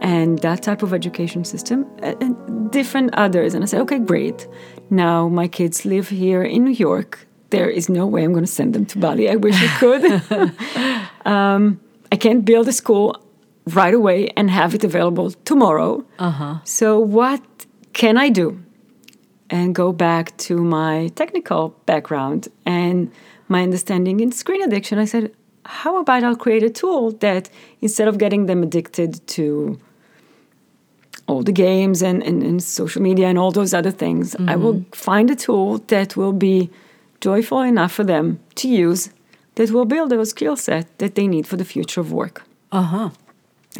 [0.00, 3.54] and that type of education system and- different others.
[3.54, 4.48] And I said, okay, great.
[4.90, 7.26] Now my kids live here in New York.
[7.50, 9.30] There is no way I'm going to send them to Bali.
[9.30, 10.04] I wish I could.
[11.32, 11.80] um,
[12.10, 13.16] I can't build a school
[13.68, 16.04] right away and have it available tomorrow.
[16.18, 16.58] Uh-huh.
[16.64, 17.40] So, what
[17.94, 18.60] can I do?
[19.48, 23.10] And go back to my technical background and
[23.48, 24.98] my understanding in screen addiction.
[24.98, 25.32] I said,
[25.64, 27.48] how about I'll create a tool that
[27.80, 29.78] instead of getting them addicted to
[31.26, 34.84] all the games and, and, and social media and all those other things, I will
[34.92, 36.70] find a tool that will be
[37.20, 39.08] joyful enough for them to use
[39.54, 42.42] that will build those skill set that they need for the future of work.
[42.72, 43.10] Uh-huh.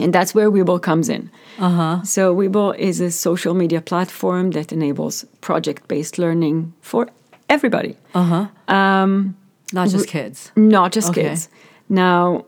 [0.01, 1.30] And that's where Wibble comes in.
[1.59, 2.03] Uh-huh.
[2.03, 7.09] So Wibble is a social media platform that enables project-based learning for
[7.49, 8.47] everybody, Uh-huh.
[8.74, 9.34] um,
[9.72, 10.51] Not just kids.
[10.57, 11.22] not just Okay.
[11.28, 11.49] kids.
[11.88, 12.45] Now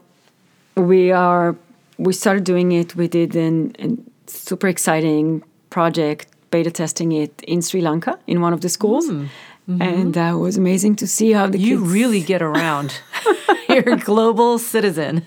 [0.76, 1.54] we are
[1.98, 2.94] we started doing it.
[2.96, 8.52] We did an, an super exciting project, beta testing it in Sri Lanka in one
[8.52, 9.08] of the schools,
[9.68, 12.90] and that was amazing to see how the You kids really get around.
[13.76, 15.26] You're a global citizen.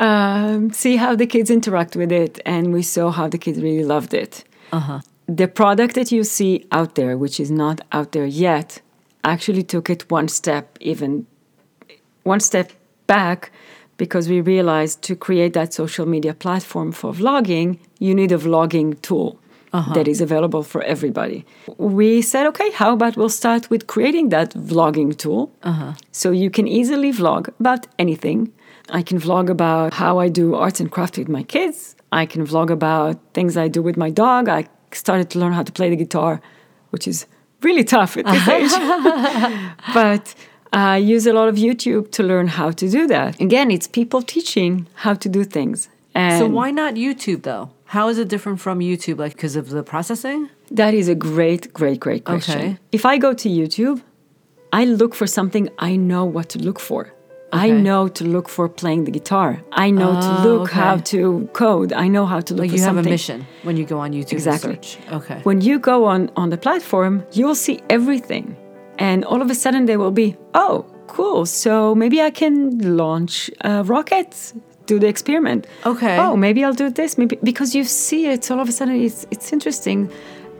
[0.00, 3.84] um, see how the kids interact with it, and we saw how the kids really
[3.84, 4.42] loved it.
[4.72, 5.00] Uh-huh.
[5.26, 8.80] The product that you see out there, which is not out there yet,
[9.22, 11.24] actually took it one step, even
[12.24, 12.72] one step
[13.06, 13.52] back,
[13.96, 19.00] because we realized to create that social media platform for vlogging, you need a vlogging
[19.02, 19.38] tool.
[19.72, 19.94] Uh-huh.
[19.94, 21.44] that is available for everybody.
[21.78, 25.92] We said, okay, how about we'll start with creating that vlogging tool uh-huh.
[26.10, 28.52] so you can easily vlog about anything.
[28.88, 31.94] I can vlog about how I do arts and craft with my kids.
[32.10, 34.48] I can vlog about things I do with my dog.
[34.48, 36.40] I started to learn how to play the guitar,
[36.90, 37.26] which is
[37.62, 38.72] really tough at this age.
[39.94, 40.34] but
[40.72, 43.40] I use a lot of YouTube to learn how to do that.
[43.40, 45.88] Again, it's people teaching how to do things.
[46.14, 47.70] And So why not YouTube though?
[47.96, 49.18] How is it different from YouTube?
[49.18, 50.48] Like because of the processing?
[50.70, 52.58] That is a great, great, great question.
[52.60, 52.78] Okay.
[52.92, 54.00] If I go to YouTube,
[54.72, 57.02] I look for something I know what to look for.
[57.52, 57.64] Okay.
[57.66, 59.60] I know to look for playing the guitar.
[59.72, 60.78] I know to Oh, look okay.
[60.84, 61.92] how to code.
[61.92, 63.06] I know how to look Like for you have something.
[63.06, 64.78] a mission when you go on YouTube Exactly.
[65.10, 65.40] Okay.
[65.42, 68.54] When you go on on the platform, you will see everything,
[69.00, 71.44] and all of a sudden there will be, oh, cool.
[71.44, 72.56] So maybe I can
[72.96, 74.30] launch a rocket,
[74.92, 75.60] do the experiment.
[75.92, 76.16] Okay.
[76.22, 77.10] Oh, maybe I'll do this.
[77.20, 79.98] Maybe because you see it, all of a sudden it's it's interesting,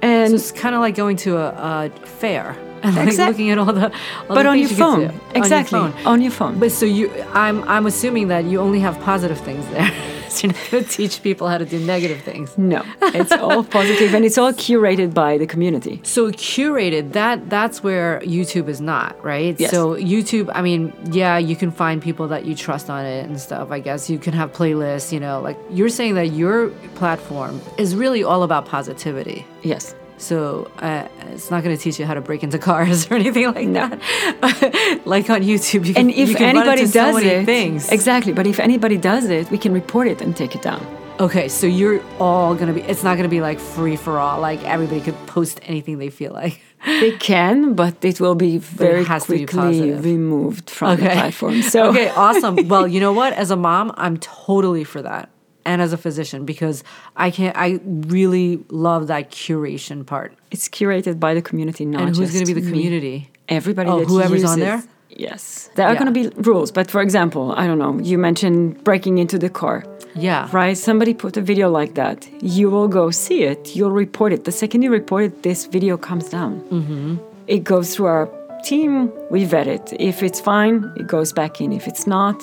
[0.03, 2.45] and So it's kind of like going to a, a fair
[2.85, 3.89] and like Exact- looking at all the
[4.29, 5.03] all but the on your you phone,
[5.35, 6.13] exactly On your phone.
[6.13, 6.55] on your phone.
[6.63, 7.07] But so you,
[7.45, 9.91] I'm I'm assuming that you only have positive things there.
[10.43, 12.57] you're not going to teach people how to do negative things.
[12.57, 16.01] No, it's all positive and it's all curated by the community.
[16.05, 19.59] So curated, that that's where YouTube is not, right?
[19.59, 19.71] Yes.
[19.71, 23.41] So YouTube, I mean, yeah, you can find people that you trust on it and
[23.41, 23.71] stuff.
[23.71, 27.95] I guess you can have playlists, you know, like you're saying that your platform is
[27.95, 29.47] really all about positivity.
[29.63, 29.95] Yes.
[30.21, 33.47] So uh, it's not going to teach you how to break into cars or anything
[33.47, 35.01] like that.
[35.07, 37.91] like on YouTube, you can, And if you can anybody so does many it, things.
[37.91, 38.33] exactly.
[38.35, 40.87] But if anybody does it, we can report it and take it down.
[41.19, 42.81] Okay, so you're all gonna be.
[42.81, 44.41] It's not gonna be like free for all.
[44.41, 46.61] Like everybody could post anything they feel like.
[46.87, 51.61] They can, but it will be very has to be quickly removed from the platform.
[51.61, 52.57] So okay, awesome.
[52.69, 53.35] Well, you know what?
[53.35, 55.29] As a mom, I'm totally for that,
[55.65, 56.83] and as a physician, because
[57.17, 57.53] I can.
[57.55, 60.33] I really love that curation part.
[60.51, 63.29] it's curated by the community, not and who's going to be the community?
[63.49, 64.83] everybody Oh, whoever's uses, on there?
[65.27, 65.99] Yes, there are Yeah.
[66.03, 66.71] going to be rules.
[66.71, 67.99] But for example, I don't know.
[68.11, 69.85] You mentioned breaking into the car,
[70.15, 70.49] Yeah.
[70.53, 70.77] right?
[70.79, 72.19] Somebody put a video like that.
[72.59, 73.75] You will go see it.
[73.77, 74.45] You'll report it.
[74.45, 76.53] The second you report it, this video comes down.
[76.71, 77.17] Mm-hmm.
[77.49, 78.29] It goes through our
[78.63, 79.11] team.
[79.31, 79.93] We vet it.
[79.99, 81.73] If it's fine, it goes back in.
[81.73, 82.37] If it's not,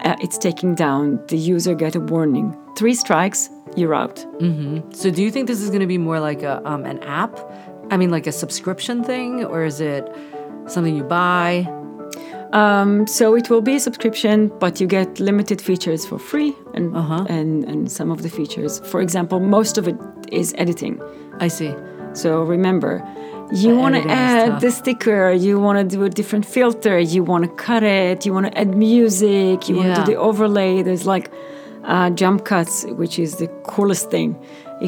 [0.00, 1.20] uh, it's taken down.
[1.28, 2.56] The user get a warning.
[2.76, 4.18] Three strikes, you're out.
[4.90, 7.38] So do you think this is going to be more like a um, an app?
[7.90, 10.04] I mean, like a subscription thing, or is it
[10.66, 11.66] something you buy?
[12.52, 16.94] Um, so it will be a subscription, but you get limited features for free, and
[16.96, 17.24] Uh-huh.
[17.28, 18.80] and and some of the features.
[18.90, 19.96] For example, most of it
[20.32, 21.00] is editing.
[21.40, 21.74] I see.
[22.12, 23.02] So remember,
[23.52, 27.44] you want to add the sticker, you want to do a different filter, you want
[27.44, 30.82] to cut it, you want to add music, you want to do the overlay.
[30.82, 31.30] There's like
[31.84, 34.36] uh, jump cuts, which is the coolest thing.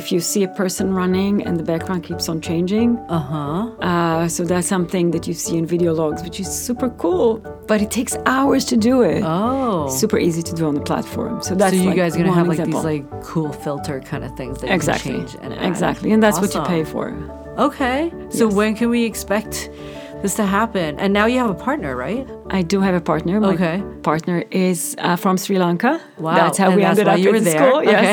[0.01, 3.70] If you see a person running and the background keeps on changing, Uh-huh.
[3.90, 7.28] uh, so that's something that you see in video logs, which is super cool,
[7.70, 9.22] but it takes hours to do it.
[9.24, 9.88] Oh.
[9.88, 11.34] Super easy to do on the platform.
[11.42, 12.82] So that's so you like guys gonna have like example.
[12.82, 15.64] these like cool filter kind of things that exactly, you can change and add.
[15.70, 17.07] exactly, and that's what you pay for.
[17.68, 18.12] Okay.
[18.28, 18.55] So Yes.
[18.59, 19.70] when can we expect
[20.27, 20.99] this to happen?
[21.03, 22.27] And now you have a partner, right?
[22.59, 23.35] I do have a partner.
[23.41, 23.77] My Okay.
[24.03, 25.93] partner is uh, from Sri Lanka.
[26.18, 26.35] Wow.
[26.41, 27.68] That's how and we that's ended up you were the there.
[27.68, 27.81] school.
[27.85, 28.12] Yes.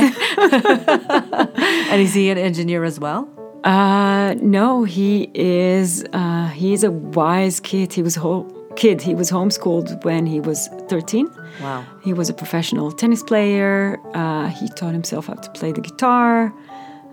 [1.91, 3.22] And is he an engineer as well?
[3.64, 6.03] Uh, no, he is.
[6.14, 7.93] Uh, he's a wise kid.
[7.93, 8.45] He was ho-
[8.76, 9.01] kid.
[9.01, 10.59] He was homeschooled when he was
[10.89, 11.28] thirteen.
[11.61, 11.84] Wow.
[12.03, 13.97] He was a professional tennis player.
[14.14, 16.53] Uh, he taught himself how to play the guitar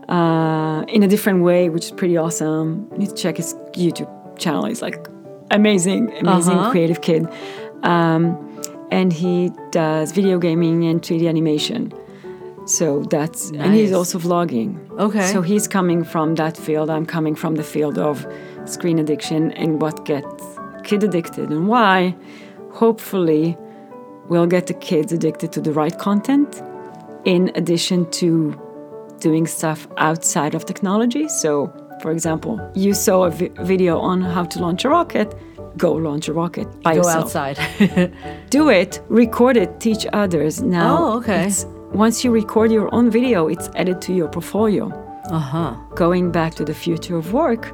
[0.09, 2.89] uh, in a different way, which is pretty awesome.
[2.93, 4.11] You need to check his YouTube
[4.41, 4.65] channel.
[4.65, 5.07] He's like
[5.51, 6.71] amazing, amazing, Uh-huh.
[6.71, 7.29] creative kid.
[7.83, 8.37] Um,
[8.91, 11.93] and he does video gaming and 3D animation.
[12.67, 14.71] So that's and he's also vlogging.
[14.99, 15.27] Okay.
[15.33, 16.91] So he's coming from that field.
[16.91, 18.27] I'm coming from the field of
[18.65, 20.45] screen addiction and what gets
[20.85, 22.15] kid addicted and why.
[22.73, 23.57] Hopefully,
[24.29, 26.63] we'll get the kids addicted to the right content
[27.25, 28.55] in addition to
[29.19, 31.29] doing stuff outside of technology.
[31.29, 35.35] So, for example, you saw a vi- video on how to launch a rocket,
[35.77, 37.25] go launch a rocket by Go yourself.
[37.37, 37.59] outside.
[38.51, 40.63] Do it, record it, teach others.
[40.63, 41.51] Now, Oh, okay.
[41.93, 44.89] once you record your own video, it's added to your portfolio
[45.31, 45.75] uh-huh.
[45.95, 47.73] going back to the future of work,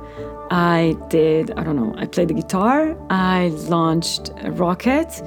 [0.50, 5.22] I did, I don't know, I played the guitar, I launched a rocket,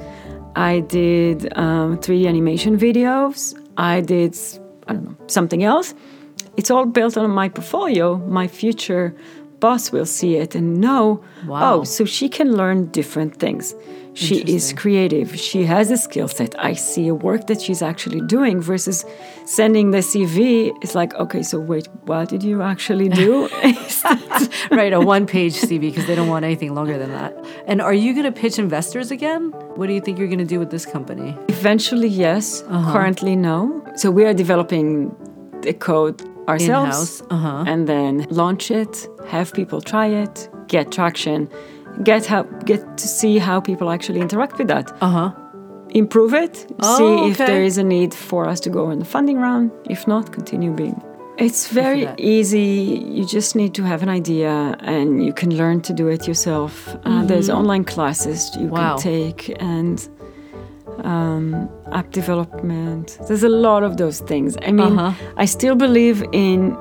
[0.56, 4.36] I did um, 3D animation videos, I did,
[4.88, 5.94] I don't know, something else.
[6.56, 8.16] It's all built on my portfolio.
[8.18, 9.14] My future
[9.60, 11.80] boss will see it and know, Wow.
[11.80, 13.74] oh, so she can learn different things.
[14.14, 15.38] She is creative.
[15.38, 16.54] She has a skill set.
[16.58, 19.04] I see a work that she's actually doing versus
[19.46, 20.72] sending the CV.
[20.82, 23.48] It's like, okay, so wait, what did you actually do?
[24.70, 27.32] right, a one-page CV because they don't want anything longer than that.
[27.66, 29.52] And are you going to pitch investors again?
[29.76, 31.36] What do you think you're going to do with this company?
[31.48, 32.62] Eventually, yes.
[32.68, 32.92] Uh-huh.
[32.92, 33.84] Currently, no.
[33.96, 35.14] So we are developing
[35.62, 37.64] the code ourselves uh-huh.
[37.66, 41.48] and then launch it, have people try it, get traction,
[42.02, 44.90] get how get to see how people actually interact with that.
[45.00, 45.32] Uh-huh.
[45.90, 49.04] Improve it, Oh, see if there is a need for us to go in the
[49.04, 49.72] funding round.
[49.88, 51.00] If not, continue being.
[51.36, 53.02] It's very easy.
[53.16, 56.72] You just need to have an idea and you can learn to do it yourself.
[57.04, 58.74] Uh, there's online classes you Mm-hmm.
[58.76, 58.96] Wow.
[58.98, 60.08] can take and
[61.04, 63.18] um, app development.
[63.28, 64.56] There's a lot of those things.
[64.62, 65.12] I mean, Uh-huh.
[65.36, 66.76] I still believe in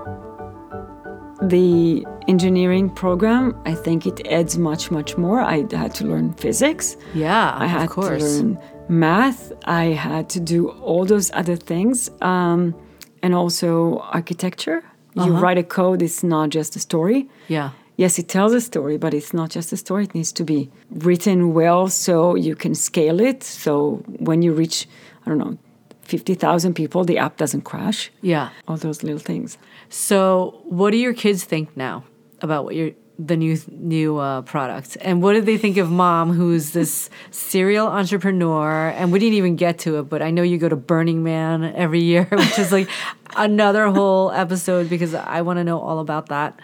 [1.41, 3.55] the engineering program.
[3.65, 5.39] I think it adds much, much more.
[5.41, 6.97] I had to learn physics.
[7.13, 8.21] Yeah, I had of course.
[8.23, 8.59] to learn
[8.89, 9.51] math.
[9.65, 12.75] I had to do all those other things, um,
[13.23, 14.83] and also architecture.
[15.15, 15.41] You Uh-huh.
[15.41, 17.27] write a code; it's not just a story.
[17.47, 17.69] Yeah.
[17.99, 20.05] Yes, it tells a story, but it's not just a story.
[20.05, 23.43] It needs to be written well so you can scale it.
[23.43, 24.87] So when you reach,
[25.25, 25.57] I don't know,
[26.03, 28.09] fifty thousand people, the app doesn't crash.
[28.21, 28.51] Yeah.
[28.69, 29.57] All those little things.
[29.89, 32.05] So, what do your kids think now
[32.39, 34.95] about what your the new new uh, product?
[35.01, 38.91] And what do they think of mom, who's this serial entrepreneur?
[38.95, 41.65] And we didn't even get to it, but I know you go to Burning Man
[41.75, 42.87] every year, which is like
[43.35, 46.57] another whole episode because I want to know all about that.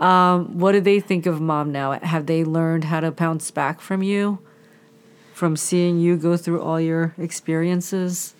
[0.00, 1.92] Um, what do they think of mom now?
[1.92, 4.38] Have they learned how to bounce back from you,
[5.34, 8.34] from seeing you go through all your experiences?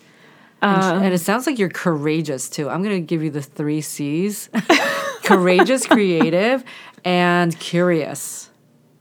[0.63, 2.69] And, and it sounds like you're courageous too.
[2.69, 4.49] I'm going to give you the three C's
[5.23, 6.63] courageous, creative,
[7.03, 8.49] and curious.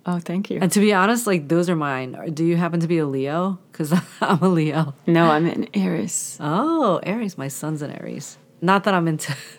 [0.07, 0.59] Oh, thank you.
[0.61, 2.31] And to be honest, like those are mine.
[2.33, 3.59] Do you happen to be a Leo?
[3.71, 3.93] Because
[4.23, 4.95] I'm a Leo.
[5.07, 6.39] no, I'm an Aries.
[6.41, 7.37] Oh, Aries.
[7.37, 8.39] My son's an Aries.
[8.63, 9.35] Not that I'm into,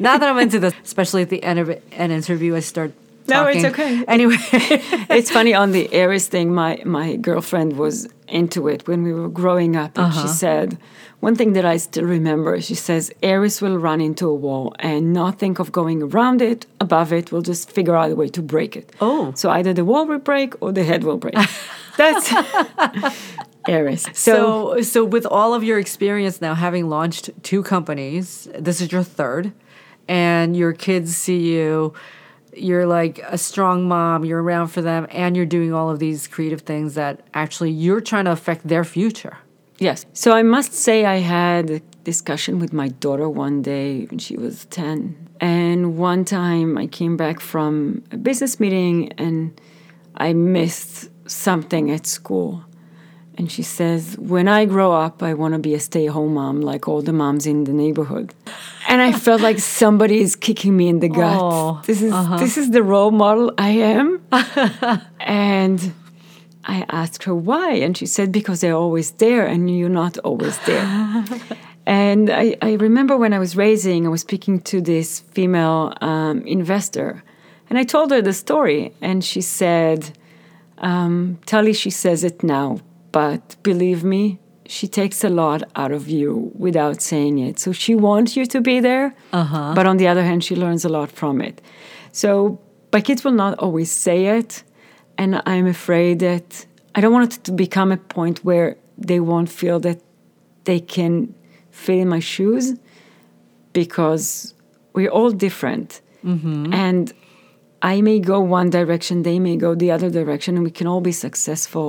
[0.00, 0.74] not that I'm into this.
[0.82, 2.92] Especially at the end of an interview, I start
[3.26, 3.60] Talking.
[3.60, 4.04] No, it's okay.
[4.06, 4.36] Anyway,
[5.10, 6.54] it's funny on the Aries thing.
[6.54, 10.28] My my girlfriend was into it when we were growing up, and she uh-huh.
[10.28, 10.78] said
[11.20, 12.60] one thing that I still remember.
[12.60, 16.66] She says Aries will run into a wall and not think of going around it,
[16.80, 17.32] above it.
[17.32, 18.92] We'll just figure out a way to break it.
[19.00, 19.32] Oh.
[19.34, 21.34] so either the wall will break or the head will break.
[21.96, 22.32] That's
[24.14, 28.92] So, so so with all of your experience now, having launched two companies, this is
[28.92, 29.52] your third,
[30.08, 31.94] and your kids see you.
[32.54, 34.24] You're like a strong mom.
[34.24, 38.00] You're around for them, and you're doing all of these creative things that actually you're
[38.00, 39.38] trying to affect their future.
[39.78, 40.06] Yes.
[40.12, 44.36] So I must say, I had a discussion with my daughter one day when she
[44.36, 45.28] was 10.
[45.40, 49.60] And one time I came back from a business meeting and
[50.14, 52.64] I missed something at school.
[53.38, 56.60] And she says, When I grow up, I want to be a stay home mom
[56.62, 58.34] like all the moms in the neighborhood.
[58.88, 61.38] And I felt like somebody is kicking me in the gut.
[61.40, 64.22] Oh, this is this is the role model I am.
[65.20, 65.92] and
[66.66, 70.58] I asked her why, and she said, because they're always there and you're not always
[70.66, 70.84] there.
[71.86, 76.42] and I, I remember when I was raising, I was speaking to this female um,
[76.42, 77.22] investor,
[77.70, 80.16] and I told her the story, and she said,
[80.78, 82.80] um, Tali, she says it now,
[83.20, 84.22] but believe me,
[84.76, 86.30] she takes a lot out of you
[86.66, 87.54] without saying it.
[87.64, 89.06] So she wants you to be there,
[89.40, 89.72] Uh-huh.
[89.78, 91.56] but on the other hand, she learns a lot from it.
[92.22, 92.28] So
[92.94, 94.50] my kids will not always say it,
[95.20, 96.48] and I'm afraid that
[96.96, 98.68] I don't want it to become a point where
[99.08, 99.98] they won't feel that
[100.68, 101.12] they can
[101.82, 102.64] fit in my shoes
[103.80, 104.54] because
[104.94, 105.88] we're all different.
[106.84, 107.04] And
[107.92, 111.00] I may go one direction, they may go the other direction, and we can all
[111.10, 111.88] be successful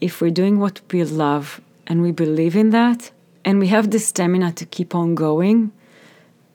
[0.00, 3.10] if we're doing what we love and we believe in that
[3.44, 5.72] and we have the stamina to keep on going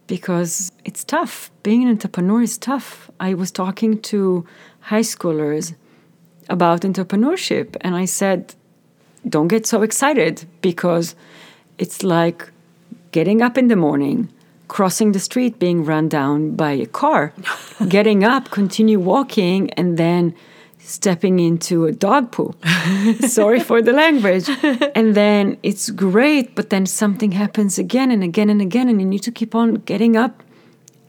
[0.08, 1.52] because it's tough.
[1.62, 3.12] Being an entrepreneur is tough.
[3.20, 4.46] I was talking to
[4.82, 5.76] high schoolers
[6.50, 8.56] about entrepreneurship and I said,
[9.28, 11.16] don't get so excited because
[11.78, 12.50] it's like
[13.12, 14.32] getting up in the morning,
[14.68, 17.34] crossing the street, being run down by a car,
[17.88, 20.34] getting up, continue walking, and then
[20.80, 22.58] stepping into a dog poop.
[23.22, 24.50] Sorry for the language.
[24.96, 29.06] And then it's great, but then something happens again and again and again, and you
[29.06, 30.42] need to keep on getting up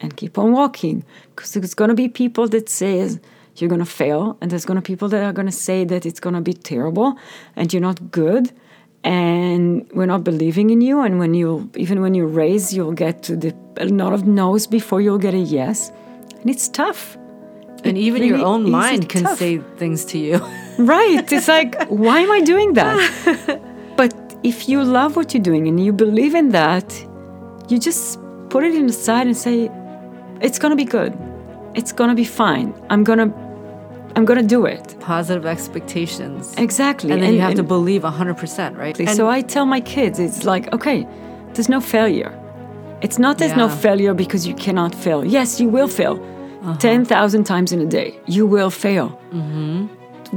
[0.01, 1.05] and keep on walking
[1.35, 3.21] because there's going to be people that says
[3.57, 5.85] you're going to fail and there's going to be people that are going to say
[5.85, 7.17] that it's going to be terrible
[7.57, 8.51] and you're not good
[9.05, 13.23] and we're not believing in you and when you even when you raise you'll get
[13.23, 15.91] to the a lot of no's before you'll get a yes
[16.41, 17.17] and it's tough
[17.85, 19.39] And even your own mind can tough.
[19.39, 20.37] say things to you.
[20.79, 21.31] right.
[21.33, 23.61] It's like why am i doing that?
[23.97, 26.89] But if you love what you're doing and you believe in that
[27.69, 28.19] you just
[28.49, 29.71] put it in the side and say
[30.41, 31.17] it's gonna be good.
[31.75, 32.75] It's gonna be fine.
[32.91, 33.29] I'm gonna
[34.17, 34.97] i'm gonna do it.
[35.01, 36.55] Positive expectations.
[36.57, 37.13] exactly.
[37.13, 38.99] And then you have to believe 100%, right?
[38.99, 41.07] And so i tell my kids it's like okay
[41.55, 42.33] there's no failure.
[43.03, 45.25] It's not there's no failure because you cannot fail.
[45.25, 46.17] Yes you will fail
[46.63, 46.77] Uh-huh.
[46.79, 48.19] 10,000 times in a day.
[48.27, 49.09] You will fail.
[49.33, 49.87] Mm-hmm.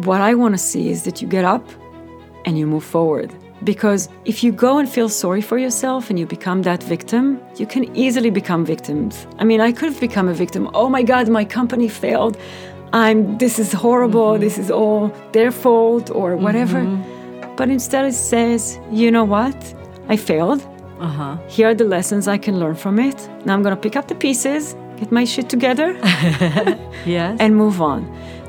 [0.09, 1.65] what i want to see is that you get up
[2.45, 3.29] and you move forward.
[3.63, 7.23] Because if you go and feel sorry for yourself and you become that victim
[7.59, 9.13] you can easily become victims.
[9.41, 10.63] I mean i could have become a victim.
[10.81, 12.35] Oh my god my company failed.
[13.01, 14.43] I'm this is horrible Mm-hmm.
[14.45, 15.01] this is all
[15.35, 16.79] their fault or whatever.
[17.57, 18.61] But instead it says
[19.01, 19.57] you know what?
[20.13, 20.61] I failed.
[21.07, 21.35] Uh-huh.
[21.55, 23.17] here are the lessons i can learn from it.
[23.45, 24.63] Now i'm going to pick up the pieces
[25.03, 25.93] get my shit together
[27.05, 27.37] Yes.
[27.39, 28.01] and move on.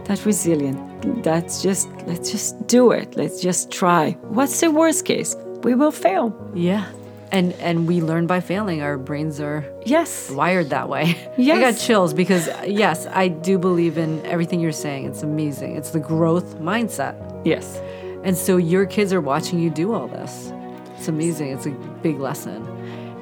[0.05, 0.79] That's resilient.
[1.23, 3.17] That's just, let's just do it.
[3.17, 4.13] Let's just try.
[4.37, 5.37] What's the worst case?
[5.63, 6.33] We will fail.
[6.55, 6.85] yeah.
[7.33, 8.81] And and we learn by failing.
[8.83, 10.31] Our brains are Yes.
[10.31, 11.17] wired that way.
[11.37, 11.57] Yes.
[11.59, 15.07] I got chills because yes, I do believe in everything you're saying.
[15.07, 15.75] It's amazing.
[15.75, 17.15] It's the growth mindset.
[17.45, 17.81] Yes.
[18.23, 20.53] And so your kids are watching you do all this.
[20.97, 21.49] It's amazing.
[21.51, 21.71] It's a
[22.07, 22.63] big lesson.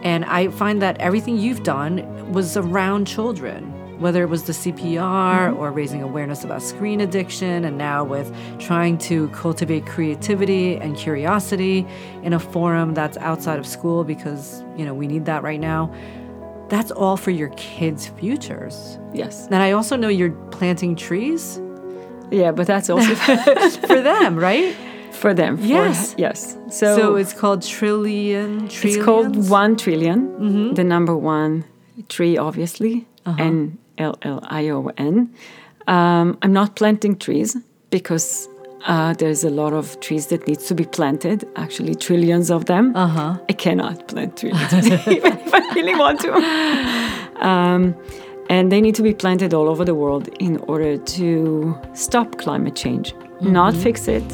[0.02, 5.50] And I find that everything you've done was around children, whether it was the CPR
[5.50, 5.56] mm-hmm.
[5.56, 11.86] or raising awareness about screen addiction, and now with trying to cultivate creativity and curiosity
[12.22, 15.92] in a forum that's outside of school because, you know, we need that right now.
[16.68, 18.98] That's all for your kids' futures.
[19.12, 19.46] Yes.
[19.46, 21.60] And I also know you're planting trees
[22.30, 23.14] Yeah, but that's also
[23.86, 24.74] for them, right?
[25.22, 25.56] for them.
[25.56, 26.14] for- Yes.
[26.18, 26.38] yes.
[26.70, 28.50] So, So, it's called Treellion.
[28.86, 29.50] it's called trillions?
[29.60, 31.52] one Treellion, the number one
[32.08, 32.94] tree, obviously,
[33.38, 35.16] N L L I O N.
[35.86, 37.56] Um, I'm not planting trees
[37.90, 38.48] because
[38.92, 41.38] uh, there's a lot of trees that needs to be planted.
[41.56, 42.84] Actually, trillions of them.
[42.96, 43.38] Uh-huh.
[43.48, 44.72] I cannot plant trillions,
[45.16, 46.30] even if I really want to.
[47.48, 47.94] Um,
[48.48, 51.24] And they need to be planted all over the world in order to
[51.94, 54.24] stop climate change, not fix it,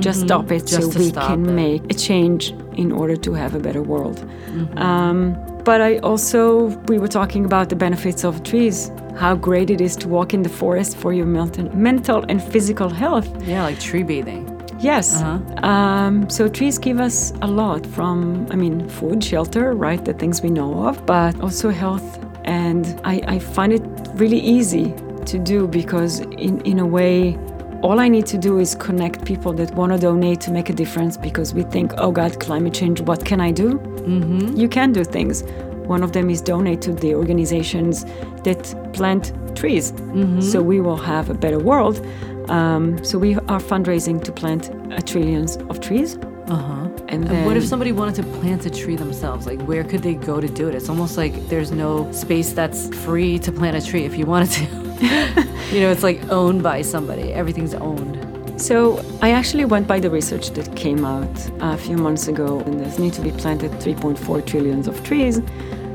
[0.00, 0.80] just stop it Mm-hmm.
[0.80, 1.52] Just so we can it.
[1.52, 4.18] make a change in order to have a better world.
[4.18, 4.78] Mm-hmm.
[4.78, 9.80] Um, but I also, we were talking about the benefits of trees, how great it
[9.80, 13.28] is to walk in the forest for your mental, mental and physical health.
[13.46, 14.52] Yeah, like tree bathing.
[14.78, 15.22] Yes.
[15.22, 15.66] Uh-huh.
[15.66, 20.04] Um, so trees give us a lot from, I mean, food, shelter, right?
[20.04, 22.18] The things we know of, but also health.
[22.44, 23.82] And I, I find it
[24.14, 24.94] really easy
[25.24, 27.36] to do because, in, in a way,
[27.82, 30.72] all I need to do is connect people that want to donate to make a
[30.72, 33.78] difference because we think, oh God, climate change, what can I do?
[33.78, 34.56] Mm-hmm.
[34.56, 35.42] You can do things.
[35.86, 38.04] One of them is donate to the organizations
[38.44, 39.92] that plant trees.
[40.50, 42.04] So we will have a better world.
[42.50, 46.18] Um, so we are fundraising to plant a trillions of trees.
[46.48, 46.88] Uh huh.
[47.08, 49.46] And, And what if somebody wanted to plant a tree themselves?
[49.46, 50.74] Like, where could they go to do it?
[50.74, 54.50] It's almost like there's no space that's free to plant a tree if you wanted
[54.58, 54.64] to.
[55.72, 57.32] you know, it's like owned by somebody.
[57.32, 58.14] Everything's owned.
[58.60, 61.28] So I actually went by the research that came out
[61.60, 65.38] a few months ago, and there's need to be planted 3.4 trillions of trees,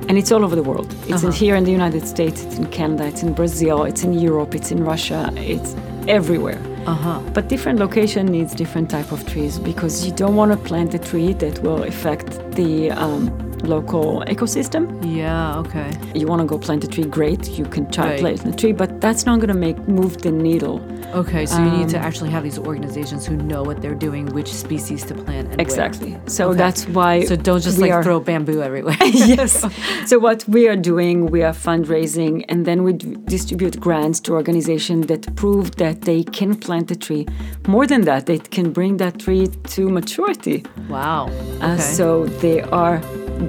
[0.07, 0.93] and it's all over the world.
[1.07, 1.31] It's in Uh-huh.
[1.31, 4.69] here in the United States, it's in Canada, it's in Brazil, it's in Europe, it's
[4.71, 5.75] in Russia, it's
[6.07, 6.59] everywhere.
[6.85, 7.19] Uh huh.
[7.33, 10.99] But different location needs different type of trees because you don't want to plant a
[10.99, 14.83] tree that will affect the um, local ecosystem.
[15.03, 15.57] Yeah.
[15.59, 15.89] Okay.
[16.15, 17.49] You want to go plant a tree, great.
[17.49, 18.19] You can try Right.
[18.19, 20.81] plant a tree, but that's not going to make move the needle.
[21.13, 21.45] Okay.
[21.45, 24.51] So you need to Um, actually have these organizations who know what they're doing, which
[24.53, 25.65] species to plant, and where.
[25.67, 26.17] Exactly.
[26.27, 26.57] So Okay.
[26.57, 27.23] that's why.
[27.25, 28.97] So don't just like are- throw bamboo everywhere.
[29.37, 29.53] yes.
[30.09, 34.33] So what we are doing, we are fundraising, and then we d- distribute grants to
[34.33, 37.25] organizations that prove that they can plant a tree.
[37.67, 40.63] More than that, they can bring that tree to maturity.
[40.89, 41.29] wow.
[41.61, 41.81] Uh, Okay.
[41.97, 42.99] so they are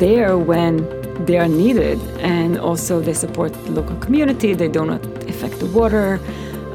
[0.07, 0.73] there when
[1.27, 1.99] they are needed,
[2.37, 4.51] and also they support the local community.
[4.63, 6.09] They do not affect the water.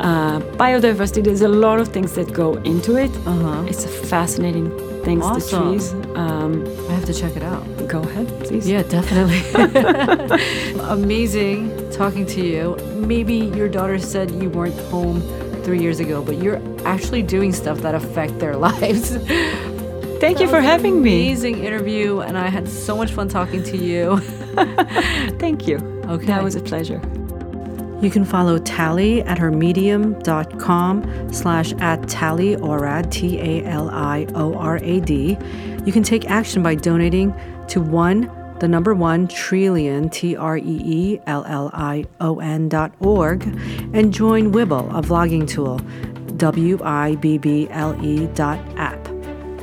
[0.10, 1.22] Uh, biodiversity.
[1.28, 3.12] There's a lot of things that go into it.
[3.26, 3.72] Uh-huh.
[3.72, 4.68] It's a fascinating
[5.06, 5.22] things.
[5.22, 5.64] The Awesome.
[5.70, 5.86] trees.
[6.24, 6.52] Um,
[6.90, 7.64] I have to check it out.
[7.96, 8.66] go ahead, please.
[8.74, 9.42] Yeah, definitely.
[11.00, 11.58] Amazing
[12.02, 12.64] talking to you.
[13.14, 15.18] Maybe your daughter said you weren't home
[15.66, 16.62] three years ago, but you're
[16.94, 19.06] actually doing stuff that affect their lives.
[20.20, 21.28] Thank you for having me.
[21.28, 24.18] Amazing interview, and I had so much fun talking to you.
[25.40, 25.78] Thank you.
[26.06, 26.26] Okay.
[26.26, 27.02] That was a pleasure.
[28.02, 34.28] You can follow Tali at her medium.com slash at Tali Orad, T A L I
[34.36, 35.38] O R A D.
[35.86, 37.34] You can take action by donating
[37.70, 42.70] to one, the number one Treellion, T R E E L L I O N
[42.70, 43.44] dot org,
[43.94, 45.80] and join Wibble, a vlogging tool,
[46.38, 49.07] W I B B L E dot app.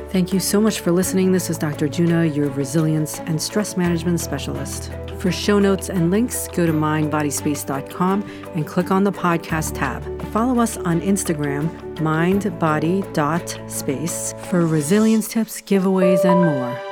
[0.09, 1.33] Thank you so much for listening.
[1.33, 1.89] This is Dr.
[1.89, 4.91] Juna, your resilience and stress management specialist.
[5.19, 8.23] For show notes and links, go to mindbodyspace.com
[8.55, 10.01] and click on the podcast tab.
[10.31, 16.84] Follow us on Instagram, mindbody.space, for resilience tips, giveaways, and more.